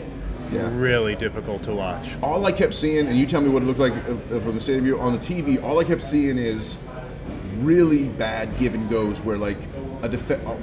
[0.51, 0.69] Yeah.
[0.73, 2.17] really difficult to watch.
[2.21, 4.55] all I kept seeing, and you tell me what it looked like of- of- from
[4.55, 5.61] the stadium view on the TV.
[5.63, 6.77] All I kept seeing is
[7.59, 9.57] really bad give and goes, where like
[10.01, 10.55] a def- uh,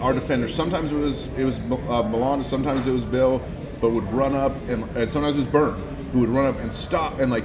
[0.00, 0.48] our defender.
[0.48, 3.42] Sometimes it was it was uh, Milan, sometimes it was Bill,
[3.80, 5.80] but would run up and, and sometimes it was Byrne
[6.12, 7.44] who would run up and stop and like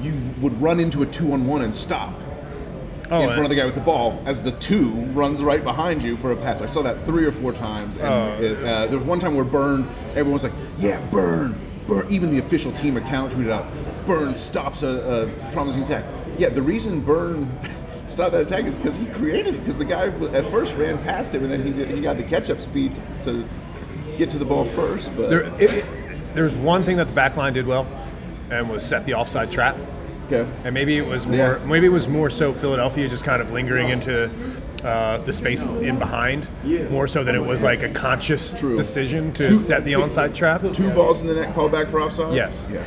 [0.00, 2.14] you would run into a two on one and stop
[3.10, 6.02] Oh, in front of the guy with the ball as the two runs right behind
[6.02, 6.62] you for a pass.
[6.62, 7.98] I saw that three or four times.
[7.98, 8.42] And Oh.
[8.42, 9.86] it, uh, there was one time where Byrne,
[10.16, 11.54] everyone's like, "Yeah, Byrne,
[11.86, 13.66] Byrne." Even the official team account tweeted out,
[14.06, 14.88] "Byrne stops a,
[15.48, 16.04] a promising attack."
[16.38, 17.50] Yeah, the reason Byrne
[18.12, 19.58] stopped that attack is because he created it.
[19.58, 22.22] Because the guy at first ran past him, and then he did, he got the
[22.22, 22.92] catch up speed
[23.24, 23.44] to
[24.16, 25.10] get to the ball first.
[25.16, 25.84] But There, it, it,
[26.34, 27.86] there's one thing that the back line did well,
[28.50, 29.76] and was set the offside trap.
[30.26, 31.36] okay, And maybe it was more.
[31.36, 31.64] Yeah.
[31.66, 34.30] Maybe it was more so Philadelphia just kind of lingering into
[34.84, 36.46] uh, the space in behind,
[36.90, 38.76] more so than it was like a conscious True.
[38.76, 40.62] decision to Two- set the onside trap.
[40.72, 42.34] two balls in the net called back for offside.
[42.34, 42.68] Yes.
[42.70, 42.84] Yeah.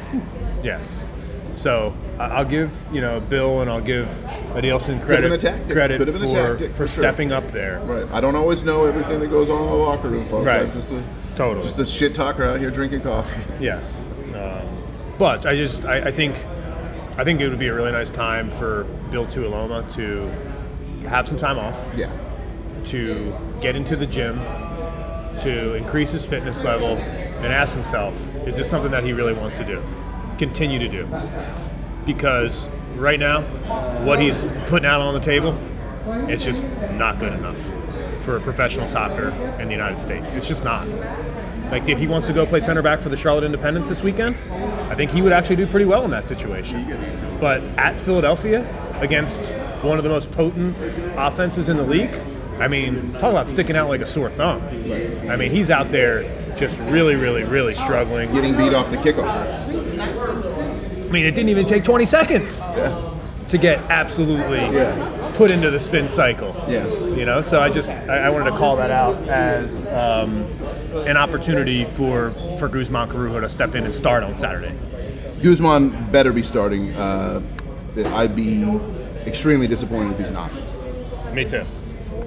[0.64, 1.06] Yes.
[1.54, 4.08] So I'll give you know Bill and I'll give
[4.56, 7.04] Adilson been credit a credit Could have been a for tactic, for for sure.
[7.04, 7.80] stepping up there.
[7.82, 8.08] Right.
[8.12, 10.46] I don't always know everything that goes on in the locker room, folks.
[10.46, 10.62] Right.
[10.64, 11.04] I'm just a,
[11.36, 11.64] Totally.
[11.66, 13.42] just a shit talker out here drinking coffee.
[13.60, 14.02] Yes.
[14.34, 14.62] Um,
[15.18, 16.36] but I just I, I think
[17.18, 20.28] I think it would be a really nice time for Bill Tuiloma to
[21.08, 22.12] have some time off, Yeah.
[22.88, 24.38] to get into the gym,
[25.42, 28.14] to increase his fitness level, and ask himself,
[28.46, 29.82] is this something that he really wants to do?
[30.38, 31.08] Continue to do.
[32.06, 33.42] Because right now,
[34.04, 35.58] what he's putting out on the table,
[36.30, 37.60] it's just not good enough
[38.24, 39.30] for a professional soccer
[39.60, 40.32] in the United States.
[40.32, 40.88] It's just not.
[41.72, 44.36] Like if he wants to go play center back for the Charlotte Independence this weekend,
[44.90, 47.38] I think he would actually do pretty well in that situation.
[47.40, 48.66] But at Philadelphia,
[49.02, 49.42] against
[49.84, 50.76] one of the most potent
[51.18, 52.16] offenses in the league,
[52.60, 54.62] I mean, talk about sticking out like a sore thumb.
[55.30, 56.24] I mean, he's out there
[56.56, 58.32] just really, really, really struggling.
[58.34, 60.85] Getting beat off the kickoff.
[61.16, 65.32] I mean, it didn't even take 20 seconds to get absolutely Yeah.
[65.38, 66.54] put into the spin cycle.
[66.68, 66.86] Yeah.
[66.90, 70.44] You know, so I just I, I wanted to call that out as um,
[71.08, 74.74] an opportunity for for Guzman Corujo to step in and start on Saturday.
[75.42, 76.94] Guzman better be starting.
[76.94, 77.42] Uh,
[78.08, 78.64] I'd be
[79.26, 80.52] extremely disappointed if he's not.
[81.34, 81.64] Me too.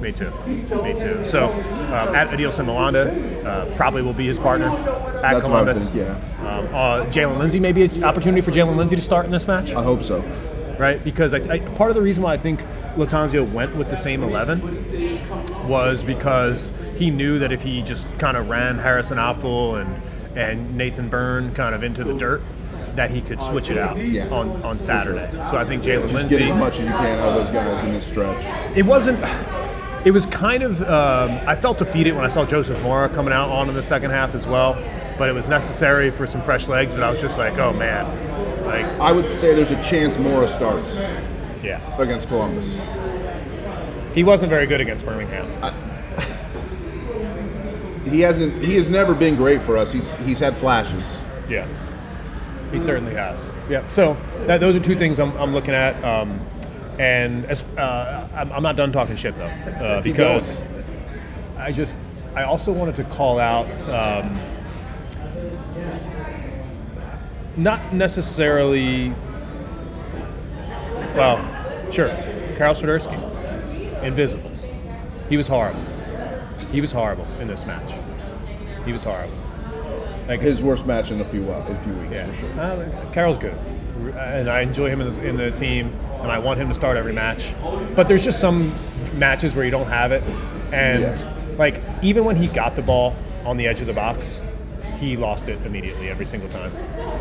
[0.01, 0.31] Me too.
[0.47, 1.25] Me too.
[1.25, 5.91] So um, at Adilson Malanda uh, probably will be his partner at That's Columbus.
[5.91, 6.49] think, yeah.
[6.49, 9.73] Um, uh, Jaylin Lindsey maybe an opportunity for Jaylin Lindsey to start in this match.
[9.75, 10.21] I hope so.
[10.79, 11.03] right?
[11.03, 12.61] Because I, I, part of the reason why I think
[12.97, 18.37] Lattanzio went with the same 11 was because he knew that if he just kind
[18.37, 22.41] of ran Harrison Afful and, and Nathan Byrne kind of into the dirt,
[22.95, 24.29] that he could switch it out Yeah.
[24.31, 25.29] on, on Saturday.
[25.51, 27.85] So I think Jaylin Just get as much as you can out of those guys
[27.85, 28.45] in this stretch.
[28.77, 29.19] It wasn't.
[30.09, 30.81] It was kind of.
[30.81, 34.11] Um, I felt defeated when I saw Joseph Mora coming out on in the second
[34.11, 34.73] half as well,
[35.19, 36.95] but it was necessary for some fresh legs.
[36.95, 38.07] But I was just like, oh man,
[38.65, 40.97] like I would say there's a chance Mora starts
[41.63, 42.75] yeah, against Columbus.
[44.15, 45.47] he wasn't very good against Birmingham.
[48.07, 48.65] He hasn't.
[48.65, 49.93] He has never been great for us.
[49.93, 51.21] He's he's had flashes.
[51.51, 51.69] Yeah,
[52.73, 53.39] he certainly has.
[53.69, 53.87] Yeah.
[53.91, 54.17] So
[54.47, 56.03] that, those are two things I'm, I'm looking at.
[56.03, 56.41] Um,
[56.99, 60.63] and as, uh, I'm, I'm not done talking shit though, uh, because
[61.57, 61.97] I just
[62.35, 64.39] I also wanted to call out um,
[67.57, 69.13] not necessarily.
[71.15, 71.39] Well,
[71.91, 72.09] sure,
[72.57, 74.51] Karol Swiderski, invisible.
[75.29, 75.83] He was horrible.
[76.71, 77.93] He was horrible in this match.
[78.85, 79.35] He was horrible.
[80.29, 82.61] Like His worst match in a few uh, in a few weeks yeah, for sure.
[82.61, 83.55] uh, Karol's good,
[84.17, 86.97] and I enjoy him in the, in the team, and I want him to start
[86.99, 87.47] every match.
[87.97, 88.73] But there's just some
[89.15, 90.23] matches where you don't have it,
[90.73, 91.17] and Yeah.
[91.57, 93.15] like even when he got the ball
[93.47, 94.43] on the edge of the box,
[95.01, 96.71] he lost it immediately every single time.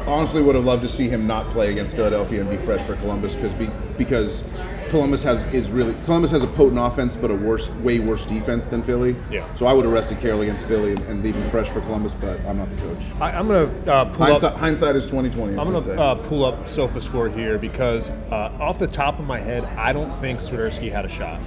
[0.07, 2.95] Honestly, would have loved to see him not play against Philadelphia and be fresh for
[2.95, 4.43] Columbus because be, because
[4.89, 8.65] Columbus has is really Columbus has a potent offense, but a worse, way worse defense
[8.65, 9.15] than Philly.
[9.29, 9.45] Yeah.
[9.55, 12.13] So I would have rested Karol against Philly and, and leave him fresh for Columbus,
[12.13, 13.03] but I'm not the coach.
[13.19, 14.57] I, I'm gonna uh, pull Hindsight, up.
[14.57, 15.57] hindsight is 2020.
[15.57, 19.39] I'm gonna uh, pull up Sofa score here because uh, off the top of my
[19.39, 21.41] head, I don't think Swiderski had a shot.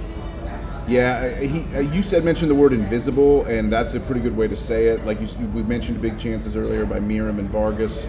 [0.87, 4.35] Yeah, uh, he, uh, you said mentioned the word invisible, and that's a pretty good
[4.35, 5.05] way to say it.
[5.05, 8.07] Like you, we mentioned big chances earlier by Meram and Vargas.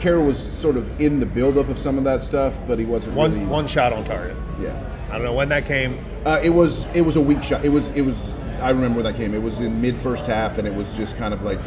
[0.00, 3.14] Carroll was sort of in the buildup of some of that stuff, but he wasn't
[3.16, 3.46] One really.
[3.46, 4.36] one shot on target.
[4.60, 4.72] Yeah,
[5.10, 5.98] I don't know when that came.
[6.24, 7.64] uh, it was it was a weak shot.
[7.64, 8.38] It was it was.
[8.60, 9.34] I remember when that came.
[9.34, 11.58] It was in mid first half, and it was just kind of like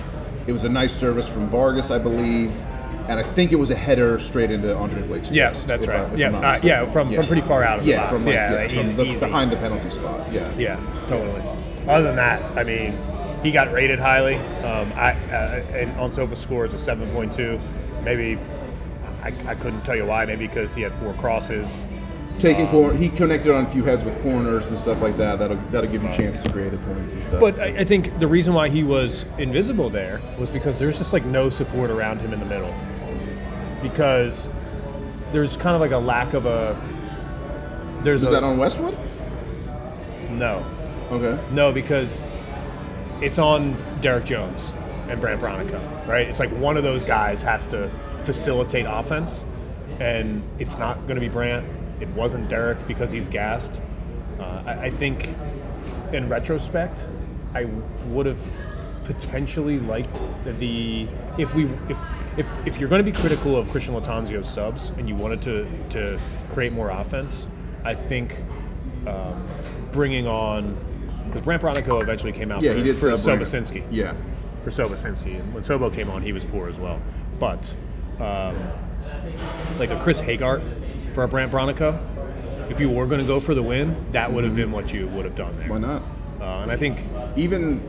[0.47, 2.51] it was a nice service from Vargas, I believe,
[3.09, 5.35] and I think it was a header straight into Andre Blake's chest.
[5.35, 5.99] Yes, that's right.
[5.99, 8.11] I'm yeah, uh, yeah, from from pretty far out of the Yeah, box.
[8.13, 9.19] from like, yeah, yeah, like, from easy, the, easy.
[9.19, 10.31] behind the penalty spot.
[10.33, 10.53] Yeah.
[10.57, 11.41] Yeah, totally.
[11.87, 12.97] Other than that, I mean,
[13.43, 14.35] he got rated highly.
[14.35, 17.59] Um, I uh, and on Sofa scores a seven point two.
[18.03, 18.37] Maybe
[19.21, 20.25] I, I couldn't tell you why.
[20.25, 21.85] Maybe because he had four crosses.
[22.39, 25.37] Taking um, corner, he connected on a few heads with corners and stuff like that.
[25.37, 27.39] That'll that'll give you a chance to create the points and stuff.
[27.39, 31.13] But I, I think the reason why he was invisible there was because there's just
[31.13, 32.73] like no support around him in the middle.
[33.83, 34.49] Because
[35.31, 36.75] there's kind of like a lack of a.
[38.03, 38.97] There's is a that on Westwood?
[40.31, 40.65] no,
[41.11, 41.37] Okay.
[41.51, 42.23] no, because
[43.21, 44.73] it's on Derek Jones
[45.11, 46.27] and Brandt Bronico, right?
[46.27, 47.91] It's like one of those guys has to
[48.23, 49.43] facilitate offense,
[49.99, 51.65] and it's not going to be Brandt.
[51.99, 53.81] It wasn't Derek because he's gassed.
[54.39, 55.35] Uh, I, I think,
[56.13, 57.05] in retrospect,
[57.53, 57.65] I
[58.07, 58.39] would have
[59.03, 61.97] potentially liked the if we if
[62.37, 65.67] if, if you're going to be critical of Christian Lattanzio's subs and you wanted to
[65.89, 66.19] to
[66.49, 67.47] create more offense,
[67.83, 68.37] I think
[69.05, 69.47] um,
[69.91, 70.77] bringing on
[71.25, 73.41] because Brandt Bronico eventually came out Yeah, for, he did for sub Brandt.
[73.41, 74.13] Sobociński Yeah.
[74.63, 75.39] For Sobociński.
[75.39, 77.01] And when Sobo came on, he was poor as well.
[77.39, 77.75] But
[78.19, 78.55] um,
[79.79, 80.61] like a Chris Hegardt
[81.13, 81.99] for a Brandt Bronico,
[82.69, 85.07] if you were going to go for the win, that would have been what you
[85.09, 85.67] would have done there.
[85.69, 86.03] Why not?
[86.39, 86.99] Uh, and I think
[87.35, 87.79] Even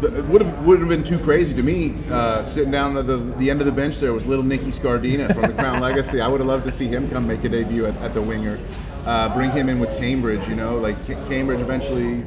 [0.00, 1.94] the, it would have would have been too crazy to me.
[2.10, 5.32] Uh, sitting down at the the end of the bench there was little Nicky Scardina
[5.32, 6.20] from the Crown Legacy.
[6.20, 8.58] I would have loved to see him come make a debut at, at the winger.
[9.06, 10.48] Uh, bring him in with Cambridge.
[10.48, 12.24] You know, like Ca- Cambridge eventually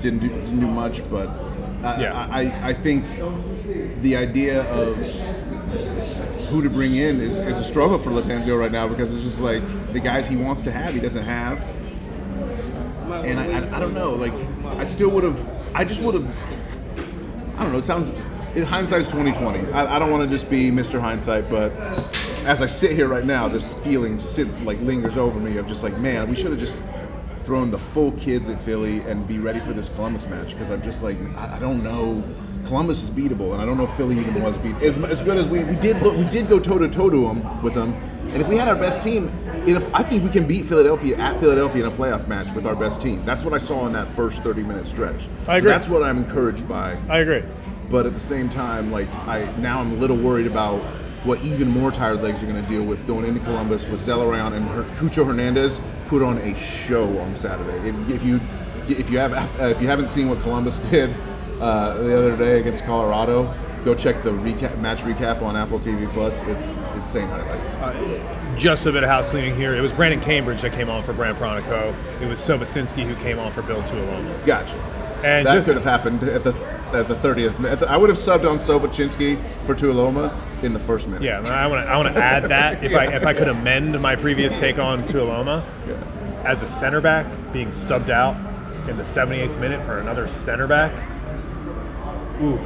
[0.00, 1.28] didn't do, didn't do much, but
[1.82, 2.28] I, Yeah.
[2.30, 3.04] I, I, think
[4.02, 4.96] the idea of
[6.48, 9.40] who to bring in is, is a struggle for Lattanzio right now because it's just
[9.40, 9.62] like
[9.92, 11.60] the guys he wants to have he doesn't have
[13.12, 14.32] and I, I, I don't know like
[14.64, 16.42] I still would have I just would have
[17.58, 18.10] I don't know it sounds
[18.56, 21.00] it, hindsight's 2020 I, I don't want to just be Mr.
[21.00, 21.72] Hindsight but
[22.44, 25.82] as I sit here right now this feeling sit, like lingers over me of just
[25.82, 26.82] like man we should have just
[27.48, 30.82] thrown the full kids at Philly and be ready for this Columbus match because I'm
[30.82, 32.22] just like I, I don't know.
[32.66, 35.38] Columbus is beatable and I don't know if Philly even was beat as, as good
[35.38, 37.94] as we, we did look, we did go toe to toe to them with them
[38.34, 39.28] and if we had our best team
[39.66, 42.66] in a, I think we can beat Philadelphia at Philadelphia in a playoff match with
[42.66, 43.24] our best team.
[43.24, 45.22] That's what I saw in that first 30 minute stretch.
[45.46, 45.70] I So agree.
[45.70, 46.98] that's what I'm encouraged by.
[47.08, 47.42] I agree.
[47.88, 50.80] but at the same time, like I now I'm a little worried about
[51.24, 54.52] what even more tired legs you're going to deal with going into Columbus with Zelarayan
[54.52, 57.88] and Her- Cucho Hernandez put on a show on Saturday.
[57.88, 58.40] If, if you
[58.88, 61.14] if you have uh, if you haven't seen what Columbus did
[61.60, 63.52] uh, the other day against Colorado,
[63.84, 66.42] go check the recap match recap on Apple TV Plus.
[66.44, 67.74] It's insane highlights.
[68.60, 69.74] Just a bit of house cleaning here.
[69.74, 71.94] It was Brandon Cambridge that came on for Brandt Bronico.
[72.20, 74.46] It was Sobociński who came on for Bill Tuiloma.
[74.46, 74.76] Gotcha.
[75.24, 76.52] And that ju- could have happened at the
[76.92, 77.62] at the 30th.
[77.70, 81.22] At the, I would have subbed on Sobociński for Tuiloma in the first minute.
[81.22, 84.00] Yeah, I want to I want to add that if I if I could amend
[84.00, 85.64] my previous take on Tuiloma
[86.44, 88.36] as a center back being subbed out
[88.88, 90.92] in the 78th minute for another center back.
[92.40, 92.60] Oof,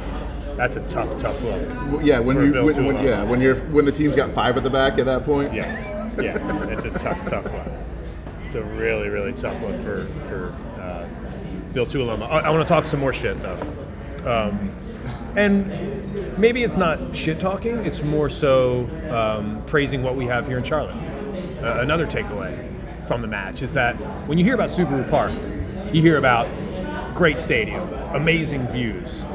[0.55, 2.03] that's a tough, tough look.
[2.03, 4.55] Yeah, when For you Bill when, when, yeah when you're when the team's got five
[4.55, 5.53] at the back at that point.
[5.53, 5.87] Yes,
[6.21, 7.67] yeah, it's a tough, tough look.
[8.45, 10.55] It's a really, really tough look for for
[11.73, 12.29] Bill Tuiloma.
[12.29, 13.59] I, I want to talk some more shit though,
[14.25, 14.71] um,
[15.35, 17.85] and maybe it's not shit talking.
[17.85, 20.95] It's more so um, praising what we have here in Charlotte.
[21.63, 22.69] Uh, another takeaway
[23.07, 23.95] from the match is that
[24.27, 25.31] when you hear about Subaru Park,
[25.91, 26.47] you hear about
[27.15, 29.25] great stadium, amazing views,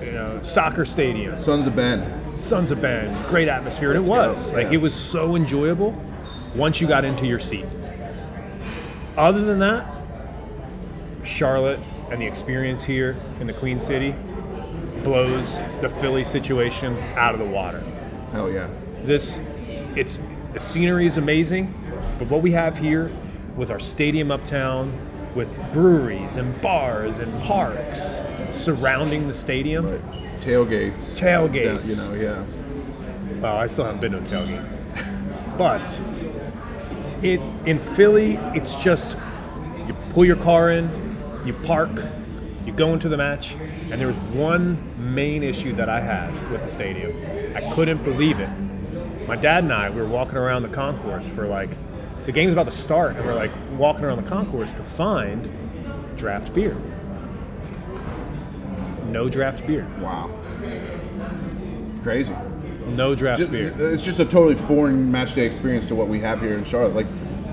[0.00, 2.36] you know, soccer stadium, Sons of Ben.
[2.36, 4.74] Sons of Ben, great atmosphere, and it was like yeah.
[4.74, 6.00] it was so enjoyable
[6.54, 7.66] once you got into your seat.
[9.16, 9.97] Other than that,
[11.28, 14.14] Charlotte and the experience here in the Queen City
[15.04, 17.80] blows the Philly situation out of the water.
[18.32, 18.68] Hell yeah.
[19.02, 19.38] This,
[19.94, 20.18] it's
[20.52, 21.74] the scenery is amazing,
[22.18, 23.10] but what we have here
[23.56, 24.92] with our stadium uptown,
[25.34, 28.20] with breweries and bars and parks
[28.52, 29.86] surrounding the stadium.
[29.86, 30.40] Right.
[30.40, 31.18] Tailgates.
[31.20, 31.88] Tailgates.
[31.88, 33.40] You know, yeah.
[33.40, 34.66] Well, I still haven't been to a tailgate.
[35.58, 36.02] But
[37.22, 39.16] it in Philly, it's just
[39.86, 40.88] you pull your car in,
[41.48, 41.90] you park,
[42.66, 43.56] you go into the match,
[43.90, 44.78] and there was one
[45.14, 47.16] main issue that I had with the stadium.
[47.56, 48.50] I couldn't believe it.
[49.26, 51.70] My dad and I, we were walking around the concourse for like
[52.26, 55.48] the game's about to start, and we're like walking around the concourse to find
[56.16, 56.76] draft beer.
[59.06, 59.86] No draft beer.
[60.00, 60.30] Wow.
[62.02, 62.34] Crazy.
[62.88, 63.74] No draft Ju- beer.
[63.78, 66.94] It's just a totally foreign match day experience to what we have here in Charlotte.
[66.94, 67.06] Like,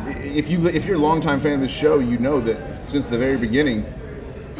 [0.07, 3.17] if you if you're a longtime fan of this show, you know that since the
[3.17, 3.85] very beginning,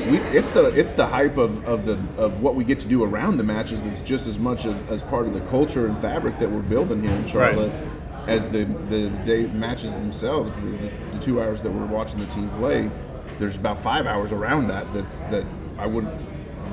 [0.10, 3.04] we, it's the it's the hype of, of the of what we get to do
[3.04, 3.82] around the matches.
[3.84, 7.02] That's just as much as, as part of the culture and fabric that we're building
[7.02, 7.72] here in Charlotte.
[8.28, 12.50] As the the day matches themselves, the, the two hours that we're watching the team
[12.58, 12.90] play,
[13.38, 15.46] there's about five hours around that that's, that
[15.78, 16.14] I wouldn't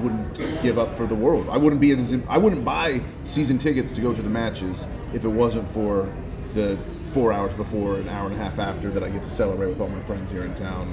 [0.00, 1.48] wouldn't give up for the world.
[1.50, 5.24] I wouldn't be as I wouldn't buy season tickets to go to the matches if
[5.24, 6.10] it wasn't for
[6.54, 6.76] the
[7.12, 9.80] four hours before, an hour and a half after that I get to celebrate with
[9.80, 10.88] all my friends here in town.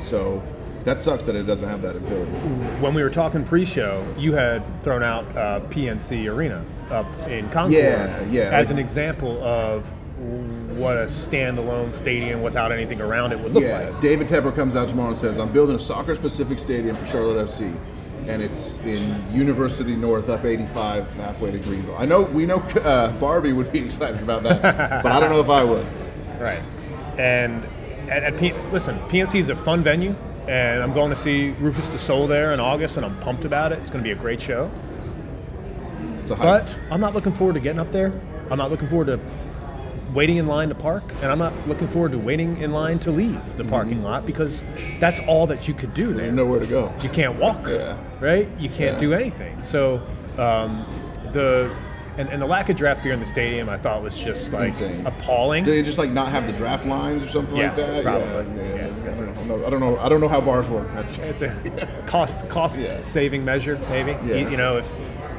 [0.00, 0.42] So
[0.84, 2.26] that sucks that it doesn't have that in Philly.
[2.80, 7.72] when we were talking pre-show, you had thrown out uh, PNC Arena up in Concord
[7.72, 9.92] Yeah, yeah, as an example of
[10.78, 14.00] what a standalone stadium without anything around it would look yeah, like.
[14.00, 17.74] David Tepper comes out tomorrow and says, "I'm building a soccer-specific stadium for Charlotte FC."
[18.26, 21.96] And it's in University North, up 85, halfway to Greenville.
[21.98, 25.40] I know we know uh, Barbie would be excited about that, but I don't know
[25.40, 25.86] if I would.
[26.40, 26.62] Right.
[27.18, 27.66] And
[28.08, 30.14] at, at P- listen, PNC is a fun venue,
[30.48, 33.72] and I'm going to see Rüfüs Du Sol there in August, and I'm pumped about
[33.72, 33.78] it.
[33.80, 34.70] It's going to be a great show.
[36.20, 36.66] It's a hype.
[36.66, 38.12] But I'm not looking forward to getting up there.
[38.50, 39.20] I'm not looking forward to
[40.12, 43.10] waiting in line to park, and I'm not looking forward to waiting in line to
[43.10, 44.62] leave the parking lot because
[45.00, 46.22] that's all that you could do there.
[46.24, 46.92] There's nowhere to go.
[47.02, 47.96] You can't walk, Yeah.
[48.20, 48.48] right?
[48.58, 48.98] You can't Yeah.
[49.00, 49.62] do anything.
[49.64, 50.00] So
[50.38, 50.86] um,
[51.32, 51.74] the
[52.16, 54.68] and, and the lack of draft beer in the stadium, I thought was just like
[54.68, 55.06] Insane.
[55.06, 55.64] appalling.
[55.64, 58.02] Do they just like not have the draft lines or something Yeah, like that?
[58.04, 58.56] probably.
[58.56, 59.66] Yeah, Yeah, I, don't know.
[59.66, 59.98] I don't know.
[59.98, 60.88] I don't know how bars work.
[61.18, 63.00] It's a cost cost Yeah.
[63.02, 64.12] saving measure, maybe.
[64.26, 64.36] Yeah.
[64.36, 64.88] You, you know, if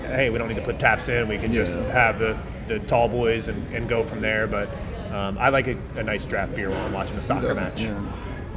[0.08, 1.92] hey, we don't need to put taps in, we can just Yeah.
[1.92, 4.46] have the, the tall boys and, and go from there.
[4.48, 4.70] But
[5.12, 7.82] um, I like a, a nice draft beer while I'm watching a soccer match.
[7.82, 8.00] Yeah.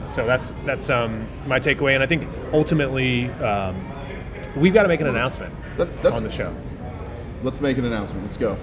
[0.09, 3.77] So that's that's um, my takeaway, and I think ultimately um,
[4.57, 6.55] we've got to make an announcement That- that's- on the show
[7.43, 8.25] Let's make an announcement.
[8.25, 8.57] Let's go.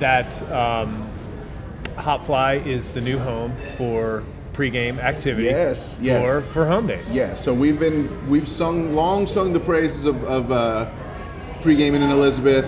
[0.00, 1.08] that um,
[1.96, 5.46] Hopfly is the new home for pregame activity.
[5.46, 6.50] Yes, yes.
[6.52, 7.14] for home days.
[7.14, 7.34] Yeah.
[7.34, 10.90] So we've been we've sung long sung the praises of, of uh,
[11.62, 12.66] pre-gaming in Elizabeth,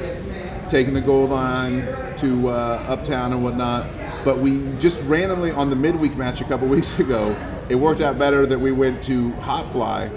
[0.69, 1.83] taking the gold line
[2.19, 3.87] to uh, Uptown and whatnot.
[4.25, 7.37] But we just randomly on the midweek match a couple weeks ago,
[7.69, 10.11] it worked out better that we went to Hopfly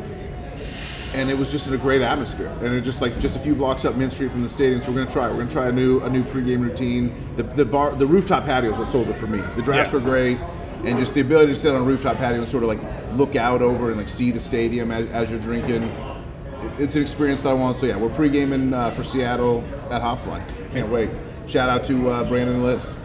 [1.16, 2.52] and it was just in a great atmosphere.
[2.62, 4.82] And it just like just a few blocks up Main Street from the stadium.
[4.82, 5.28] So we're gonna try.
[5.28, 5.32] it.
[5.32, 7.14] We're gonna try a new a new pregame routine.
[7.38, 9.40] The the bar the rooftop patio is what sold it for me.
[9.56, 10.00] The drafts Yeah.
[10.00, 10.38] were great,
[10.84, 12.80] and just the ability to sit on a rooftop patio and sort of like
[13.14, 15.90] look out over and like see the stadium as, as you're drinking.
[16.80, 17.78] It's an experience that I want.
[17.78, 20.42] So yeah, we're pre-gaming uh, for Seattle at Hopfly.
[20.72, 21.10] Can't wait.
[21.48, 22.96] Shout out to uh, Brandon and Liz.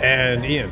[0.00, 0.70] and Ian,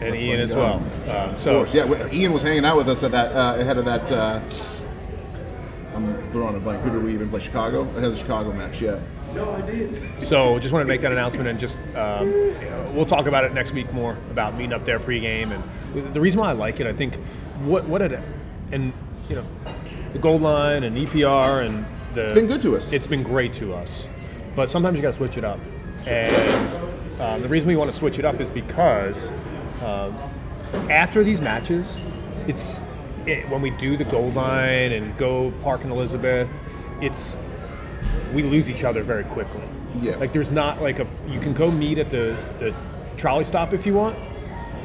[0.00, 0.82] and Ian as well.
[1.04, 2.12] Um, Of so course, yeah.
[2.12, 4.10] Ian was hanging out with us at that uh, ahead of that.
[4.10, 4.40] Uh,
[6.34, 6.82] I'm throwing a blank.
[6.82, 7.38] Who did we even play?
[7.38, 8.80] Chicago the Chicago match.
[8.80, 8.98] Yeah.
[9.34, 10.00] No, I did.
[10.20, 13.44] So just wanted to make that announcement and just um, you know, we'll talk about
[13.44, 16.80] it next week more about meeting up there pregame and the reason why I like
[16.80, 17.14] it I think
[17.64, 18.18] what what it
[18.72, 18.92] and
[19.28, 19.44] you know
[20.12, 22.92] the gold line and EPR and the It's been good to us.
[22.92, 24.08] It's been great to us,
[24.56, 25.60] but sometimes you got to switch it up.
[26.06, 29.30] And um, the reason we want to switch it up is because
[29.82, 30.16] um,
[30.90, 31.98] after these matches,
[32.48, 32.82] it's
[33.26, 36.50] it, when we do the gold line and go Park and Elizabeth,
[37.00, 37.36] it's
[38.32, 39.62] we lose each other very quickly.
[40.00, 40.16] Yeah.
[40.16, 42.74] Like there's not like a you can go meet at the the
[43.16, 44.16] trolley stop if you want,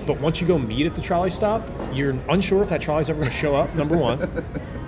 [0.06, 3.20] but once you go meet at the trolley stop, you're unsure if that trolley's ever
[3.20, 3.74] going to show up.
[3.76, 4.20] Number one.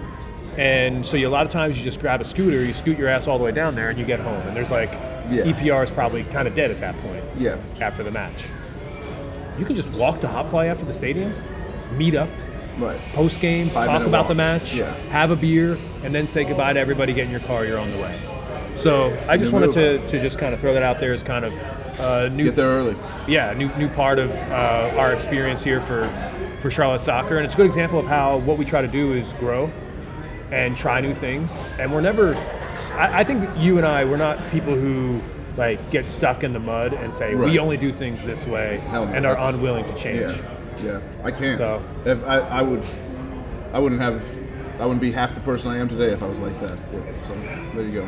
[0.58, 3.08] And so you, a lot of times you just grab a scooter, you scoot your
[3.08, 4.36] ass all the way down there, and you get home.
[4.48, 4.92] And there's like
[5.30, 5.44] Yeah.
[5.46, 7.24] EPR is probably kind of dead at that point.
[7.38, 7.56] Yeah.
[7.80, 8.44] After the match,
[9.58, 11.34] you can just walk to Hopfly after the stadium,
[11.98, 12.30] meet up,
[12.80, 12.98] Right.
[13.14, 14.28] post game, talk about walk.
[14.28, 14.92] the match, Yeah.
[15.12, 17.14] have a beer, and then say goodbye to everybody.
[17.14, 17.66] Get in your car.
[17.66, 18.16] You're on the way.
[18.78, 21.46] So I just wanted to, to just kind of throw that out there as kind
[21.46, 21.54] of
[22.00, 22.96] uh, new Get there early.
[23.28, 26.10] yeah, new new part of uh, our experience here for
[26.62, 29.14] for Charlotte soccer, and it's a good example of how what we try to do
[29.14, 29.70] is grow
[30.52, 31.52] and try new things.
[31.80, 32.36] And we're never.
[32.94, 35.22] I, I think you and I, we're not people who
[35.58, 39.06] like get stuck in the mud and say we only do things this way Hell
[39.06, 40.32] no, and are unwilling to change.
[40.32, 40.56] Yeah.
[40.84, 41.00] Yeah.
[41.24, 41.58] I can't.
[41.58, 42.84] So- If I, I would,
[43.74, 44.24] I wouldn't have,
[44.80, 46.78] I wouldn't be half the person I am today if I was like that.
[47.28, 47.34] So
[47.76, 48.08] there you go.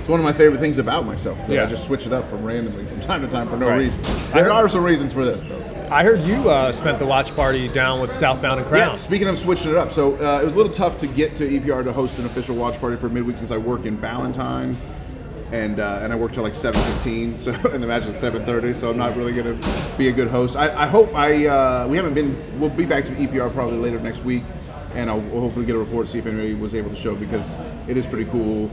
[0.00, 1.62] It's one of my favorite things about myself that Yeah.
[1.62, 3.78] I just switch it up from randomly from time to time for no Right.
[3.78, 4.02] reason.
[4.32, 5.62] There heard- are some reasons for this though.
[5.62, 5.88] so.
[5.92, 8.92] I heard you uh, spent the watch party down with Southbound and Crown.
[8.92, 11.36] Yeah, speaking of switching it up, so uh, it was a little tough to get
[11.36, 14.76] to EPR to host an official watch party for midweek since I work in Ballantyne,
[15.52, 17.38] and uh, and I work till like seven fifteen.
[17.42, 18.72] So and imagine seven thirty.
[18.72, 19.56] So I'm not really gonna
[19.98, 20.56] be a good host.
[20.56, 22.36] I, I hope I uh, we haven't been.
[22.58, 24.42] We'll be back to EPR probably later next week,
[24.94, 27.56] and I'll hopefully get a report see if anybody was able to show because
[27.88, 28.70] it is pretty cool.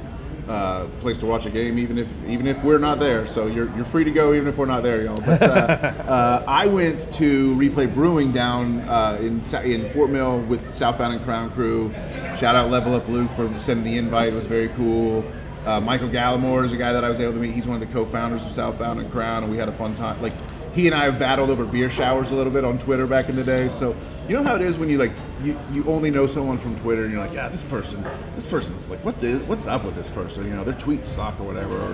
[0.47, 3.27] Uh, place to watch a game, even if even if we're not there.
[3.27, 5.17] So you're, you're free to go, even if we're not there, y'all.
[5.17, 5.45] But uh,
[6.07, 11.23] uh, I went to Replay Brewing down uh, in in Fort Mill with Southbound and
[11.23, 11.93] Crown crew.
[12.39, 14.33] Shout out Level Up Luke for sending the invite.
[14.33, 15.23] It was very cool.
[15.65, 17.51] Uh, Michael Gallimore is a guy that I was able to meet.
[17.51, 20.21] He's one of the co-founders of Southbound and Crown, and we had a fun time.
[20.21, 20.33] Like
[20.73, 23.35] he and I have battled over beer showers a little bit on Twitter back in
[23.35, 23.69] the day.
[23.69, 23.95] So
[24.27, 25.11] you know how it is when you like
[25.43, 28.03] you, you only know someone from Twitter and you're like, yeah, this person,
[28.35, 30.45] this person's like, what the, what's up with this person?
[30.45, 31.93] You know, their tweets suck or whatever, or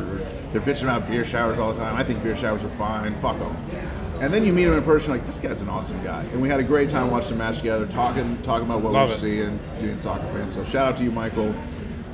[0.52, 1.96] they're bitching about beer showers all the time.
[1.96, 3.16] I think beer showers are fine.
[3.16, 3.56] Fuck them.
[4.22, 6.48] And then you meet him in person, like this guy's an awesome guy, and we
[6.48, 9.20] had a great time watching the match together, talking talking about what Love we're it.
[9.20, 10.54] seeing, being soccer fans.
[10.54, 11.54] So shout out to you, Michael.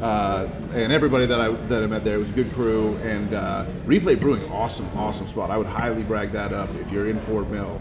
[0.02, 2.96] Uh, and everybody that I that I met there it was a good crew.
[3.04, 5.52] And uh, Replay Brewing, awesome, awesome spot.
[5.52, 7.80] I would highly brag that up if you're in Fort Mill.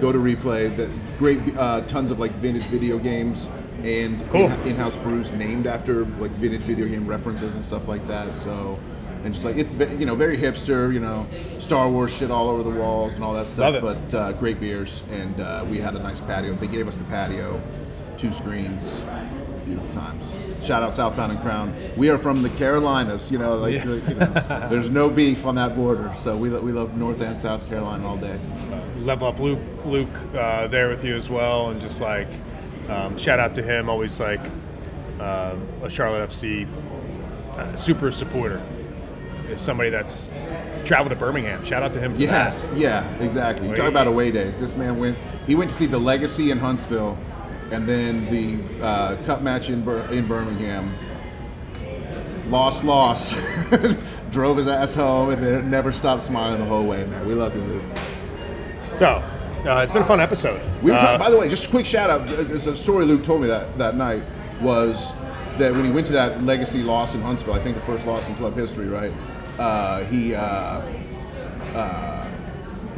[0.00, 0.74] Go to replay.
[0.76, 0.88] That
[1.18, 3.48] great uh, tons of like vintage video games
[3.82, 4.46] and Cool.
[4.46, 8.34] in- in-house brews named after like vintage video game references and stuff like that.
[8.36, 8.78] So
[9.24, 11.26] and just like it's you know very hipster you know
[11.58, 13.80] star wars shit all over the walls and all that stuff.
[13.82, 15.02] But uh, great beers.
[15.10, 16.54] And uh, we had a nice patio.
[16.54, 17.60] They gave us the patio
[18.20, 19.00] two screens
[19.64, 23.74] beautiful times shout out southbound and crown we are from the carolinas you know like
[23.74, 23.84] Yeah.
[23.84, 27.66] you know, there's no beef on that border so we, we love north and south
[27.68, 28.38] carolina all day
[28.98, 32.28] level up Luke, Luke uh, there with you as well, and just like
[32.90, 34.40] um, shout out to him, always like
[35.18, 36.66] uh, a Charlotte FC
[37.56, 38.60] uh, super supporter.
[39.48, 40.28] Is somebody that's
[40.84, 41.64] traveled to Birmingham.
[41.64, 42.14] Shout out to him.
[42.14, 42.76] For Yes, that.
[42.78, 43.68] yeah, exactly.
[43.70, 44.58] You talk about away days.
[44.58, 45.16] This man went.
[45.46, 47.16] He went to see the Legacy in Huntsville,
[47.70, 50.92] and then the uh, Cup match in Bir- in Birmingham.
[52.48, 53.34] Lost, loss.
[54.30, 57.04] Drove his ass home, and then never stopped smiling the whole way.
[57.04, 57.82] Man, we love you, Luke.
[58.94, 60.60] So uh, it's been a fun episode.
[60.82, 62.26] We were Uh, talking, by the way, just a quick shout out.
[62.28, 64.22] There's a story Luke told me that, that night
[64.60, 65.12] was
[65.58, 68.28] that when he went to that legacy loss in Huntsville, I think the first loss
[68.28, 69.12] in club history, right?
[69.58, 70.42] Uh, he uh,
[71.74, 72.26] uh,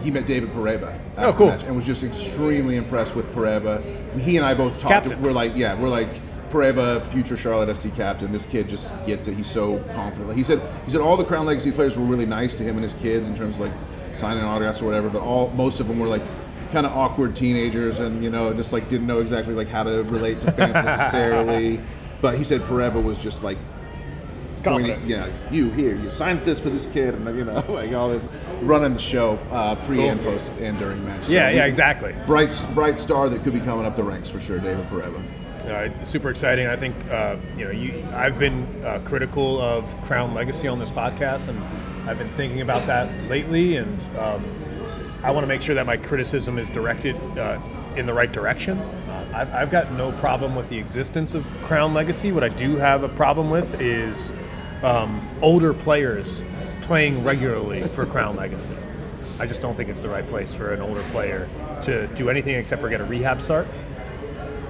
[0.03, 0.93] he met David Pareba.
[1.16, 1.47] after Oh, cool.
[1.49, 3.83] match and was just extremely impressed with Pareba.
[4.19, 4.93] He and I both talked.
[4.93, 5.23] Captain.
[5.23, 6.09] We're like, yeah, we're like.
[6.51, 8.31] Pareba, future Charlotte FC captain.
[8.31, 9.35] This kid just gets it.
[9.35, 10.29] He's so confident.
[10.29, 12.75] Like he said, he said all the Crown Legacy players were really nice to him
[12.75, 13.73] and his kids in terms of like
[14.17, 15.09] signing autographs or whatever.
[15.09, 16.21] But all most of them were like
[16.71, 20.03] kind of awkward teenagers and you know just like didn't know exactly like how to
[20.05, 21.81] relate to fans necessarily.
[22.21, 23.59] But he said Pareba was just like
[24.63, 25.01] confident.
[25.01, 27.93] pointing, you know, you here, you signed this for this kid, and you know, like
[27.93, 28.27] all this
[28.63, 30.11] running the show uh, pre Cool.
[30.11, 31.25] and post and during match.
[31.27, 32.15] So Yeah, we- yeah, exactly.
[32.27, 35.23] Bright, bright star that could be coming up the ranks for sure, David Pareba.
[35.63, 36.67] Uh, super exciting.
[36.67, 38.05] I think uh, you know you.
[38.15, 41.57] I've been uh, critical of Crown Legacy on this podcast, and
[42.09, 43.77] I've been thinking about that lately.
[43.77, 44.45] And um,
[45.23, 47.61] I want to make sure that my criticism is directed uh,
[47.97, 48.77] in the right direction.
[48.79, 52.33] Uh, I've got no problem with the existence of Crown Legacy.
[52.33, 54.33] What I do have a problem with is
[54.83, 56.43] um, older players
[56.83, 58.74] playing regularly for Crown Legacy.
[59.39, 61.49] I just don't think it's the right place for an older player
[61.83, 63.66] to do anything except for get a rehab start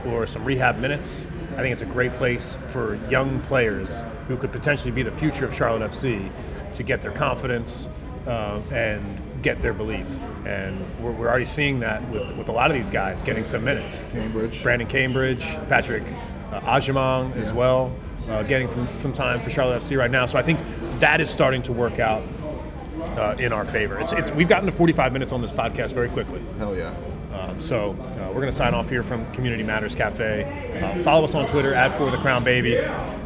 [0.06, 1.24] or some rehab minutes.
[1.52, 5.44] I think it's a great place for young players who could potentially be the future
[5.44, 6.28] of Charlotte FC
[6.74, 7.88] to get their confidence
[8.26, 10.06] uh, and get their belief.
[10.46, 13.64] And we're, we're already seeing that with, with a lot of these guys getting some
[13.64, 14.06] minutes.
[14.12, 14.62] Cambridge.
[14.62, 16.04] Brandon Cambridge, Patrick
[16.52, 17.92] uh, Agyemang as well,
[18.28, 20.26] uh, getting from, some time for Charlotte FC right now.
[20.26, 20.60] So I think
[21.00, 22.22] that is starting to work out
[23.16, 23.98] uh, in our favor.
[23.98, 26.40] It's, it's, we've gotten to 45 minutes on this podcast very quickly.
[26.58, 26.94] Hell yeah.
[27.32, 30.44] Um, so uh, we're going to sign off here from Community Matters Cafe.
[30.80, 32.76] Uh, follow us on Twitter at For the Crown Baby.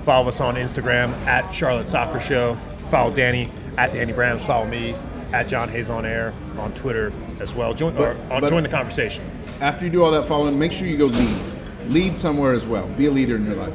[0.04, 2.56] Follow us on Instagram at Charlotte Soccer Show.
[2.90, 4.42] Follow Danny at Danny Brams.
[4.42, 4.94] Follow me
[5.32, 7.74] at John Hayes on Air on Twitter as well.
[7.74, 9.24] Join, But- uh, but- join the conversation.
[9.60, 11.36] After you do all that following, make sure you go lead.
[11.88, 12.86] Lead somewhere as well.
[12.88, 13.74] Be a leader in your life.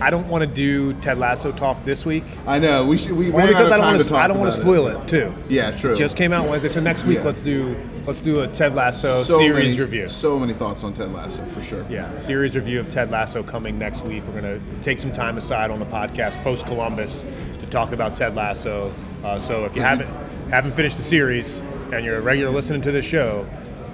[0.00, 2.22] I don't want to do Ted Lasso talk this week.
[2.46, 3.12] I know we should.
[3.12, 4.60] We ran out because of I don't time want to talk I don't want to
[4.60, 5.08] spoil it.
[5.08, 5.34] too.
[5.48, 5.94] Yeah, true.
[5.94, 7.24] Just came out Wednesday, so next week Yeah.
[7.24, 7.74] let's do
[8.06, 10.08] let's do a Ted Lasso so series many, review.
[10.08, 11.84] So many thoughts on Ted Lasso for sure.
[11.90, 14.22] Yeah, series review of Ted Lasso coming next week.
[14.32, 17.24] We're going to take some time aside on the podcast post Columbus
[17.60, 18.92] to talk about Ted Lasso.
[19.24, 20.08] Uh, so if you haven't
[20.50, 21.60] haven't finished the series
[21.92, 23.44] and you're a regular listening to this show,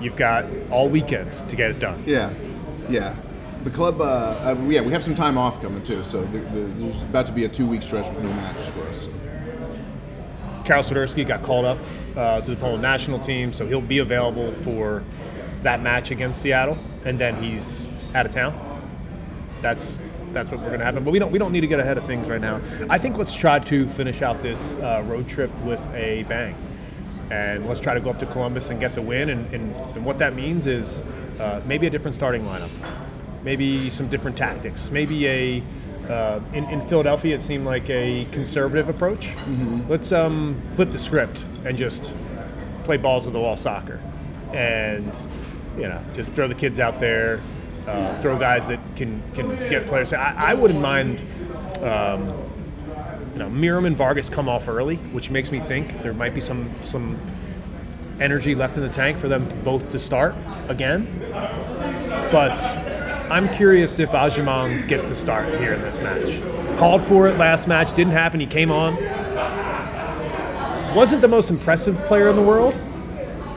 [0.03, 2.03] you've got all weekend to get it done.
[2.07, 2.31] Yeah,
[2.91, 3.15] yeah.
[3.65, 6.61] The club, uh, uh, yeah, we have some time off coming too, so the, the,
[6.61, 9.09] there's about to be a two-week stretch with no matches for us.
[10.67, 11.79] Karol Swiderski got called up
[12.15, 15.03] uh, to the Poland national team, so he'll be available for
[15.63, 18.53] that match against Seattle, and then he's out of town.
[19.63, 19.99] That's
[20.35, 21.03] that's what we're going to happen.
[21.05, 22.61] But we don't we don't need to get ahead of things right now.
[22.91, 26.55] I think let's try to finish out this uh, road trip with a bang,
[27.31, 29.31] and let's try to go up to Columbus and get the win.
[29.31, 31.01] And, and, and what that means is
[31.41, 32.71] uh, maybe a different starting lineup,
[33.45, 35.63] maybe some different tactics, maybe a
[36.09, 39.29] uh, in, in, Philadelphia, it seemed like a conservative approach.
[39.29, 39.91] Mm-hmm.
[39.91, 42.15] Let's um, flip the script and just
[42.85, 44.01] play balls of the wall soccer,
[44.53, 45.11] and
[45.77, 47.41] you know, just throw the kids out there,
[47.87, 50.13] uh, throw guys that can can get players.
[50.13, 51.21] I, I wouldn't mind.
[51.83, 52.33] Um,
[53.33, 56.41] you know, Meram and Vargas come off early, which makes me think there might be
[56.41, 57.19] some some
[58.21, 60.35] energy left in the tank for them both to start
[60.69, 61.09] again.
[62.31, 62.59] But
[63.31, 66.41] I'm curious if Agyemang gets the start here in this match.
[66.79, 68.39] Called for it last match, didn't happen.
[68.39, 68.97] He came on.
[70.95, 72.79] Wasn't the most impressive player in the world,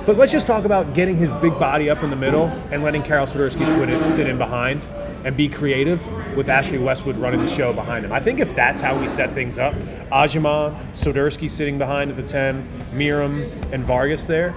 [0.05, 3.03] but let's just talk about getting his big body up in the middle and letting
[3.03, 4.81] Karol Swiderski sit in behind
[5.23, 6.05] and be creative
[6.37, 8.11] with Ashley Westwood running the show behind him.
[8.11, 9.73] I think if that's how we set things up,
[10.11, 14.55] Agyemang, Swiderski sitting behind at the 10, Meram, and Vargas there,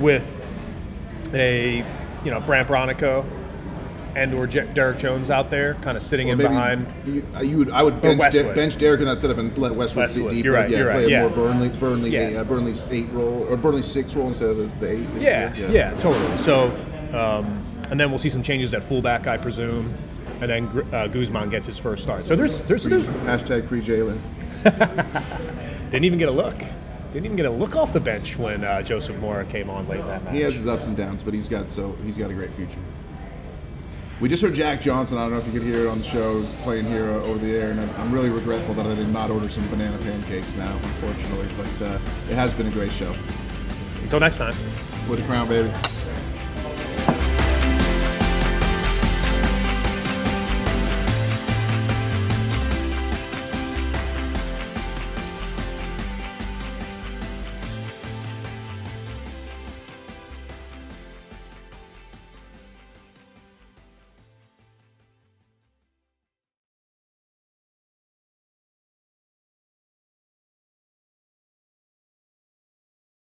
[0.00, 0.26] with
[1.32, 1.84] a,
[2.24, 3.24] you know, Brandt Bronico
[4.16, 6.86] and or Derek Jones out there, kind of sitting in behind.
[7.06, 10.04] You, you, would, I would bench, De- bench Derek in that setup and let Westwood,
[10.04, 10.30] Westwood.
[10.30, 10.44] sit deeper.
[10.44, 10.70] You're right.
[10.70, 11.08] Yeah, you're play right.
[11.10, 11.20] Yeah.
[11.22, 12.40] more Burnley, Burnley, yeah.
[12.40, 15.06] uh, Burnley's eight role or Burnley six role instead of the eight.
[15.18, 16.38] Yeah, yeah, yeah, totally.
[16.38, 16.66] So,
[17.12, 19.94] um, and then we'll see some changes at fullback, I presume,
[20.40, 22.26] and then uh, Guzman gets his first start.
[22.26, 24.18] So there's there's, free, there's hashtag free Jaylin.
[25.90, 26.54] Didn't even get a look.
[27.12, 30.06] Didn't even get a look off the bench when uh, Joseph Mora came on late
[30.06, 30.34] that match.
[30.34, 32.78] He has his ups and downs, but he's got so he's got a great future.
[34.20, 35.16] We just heard Jack Johnson.
[35.16, 37.38] I don't know if you could hear it on the shows playing here uh, over
[37.38, 40.74] the air, and I'm really regretful that I did not order some banana pancakes now,
[40.76, 41.48] unfortunately.
[41.56, 41.98] But uh,
[42.28, 43.14] it has been a great show.
[44.02, 44.54] Until next time.
[45.08, 45.72] With the crown, baby.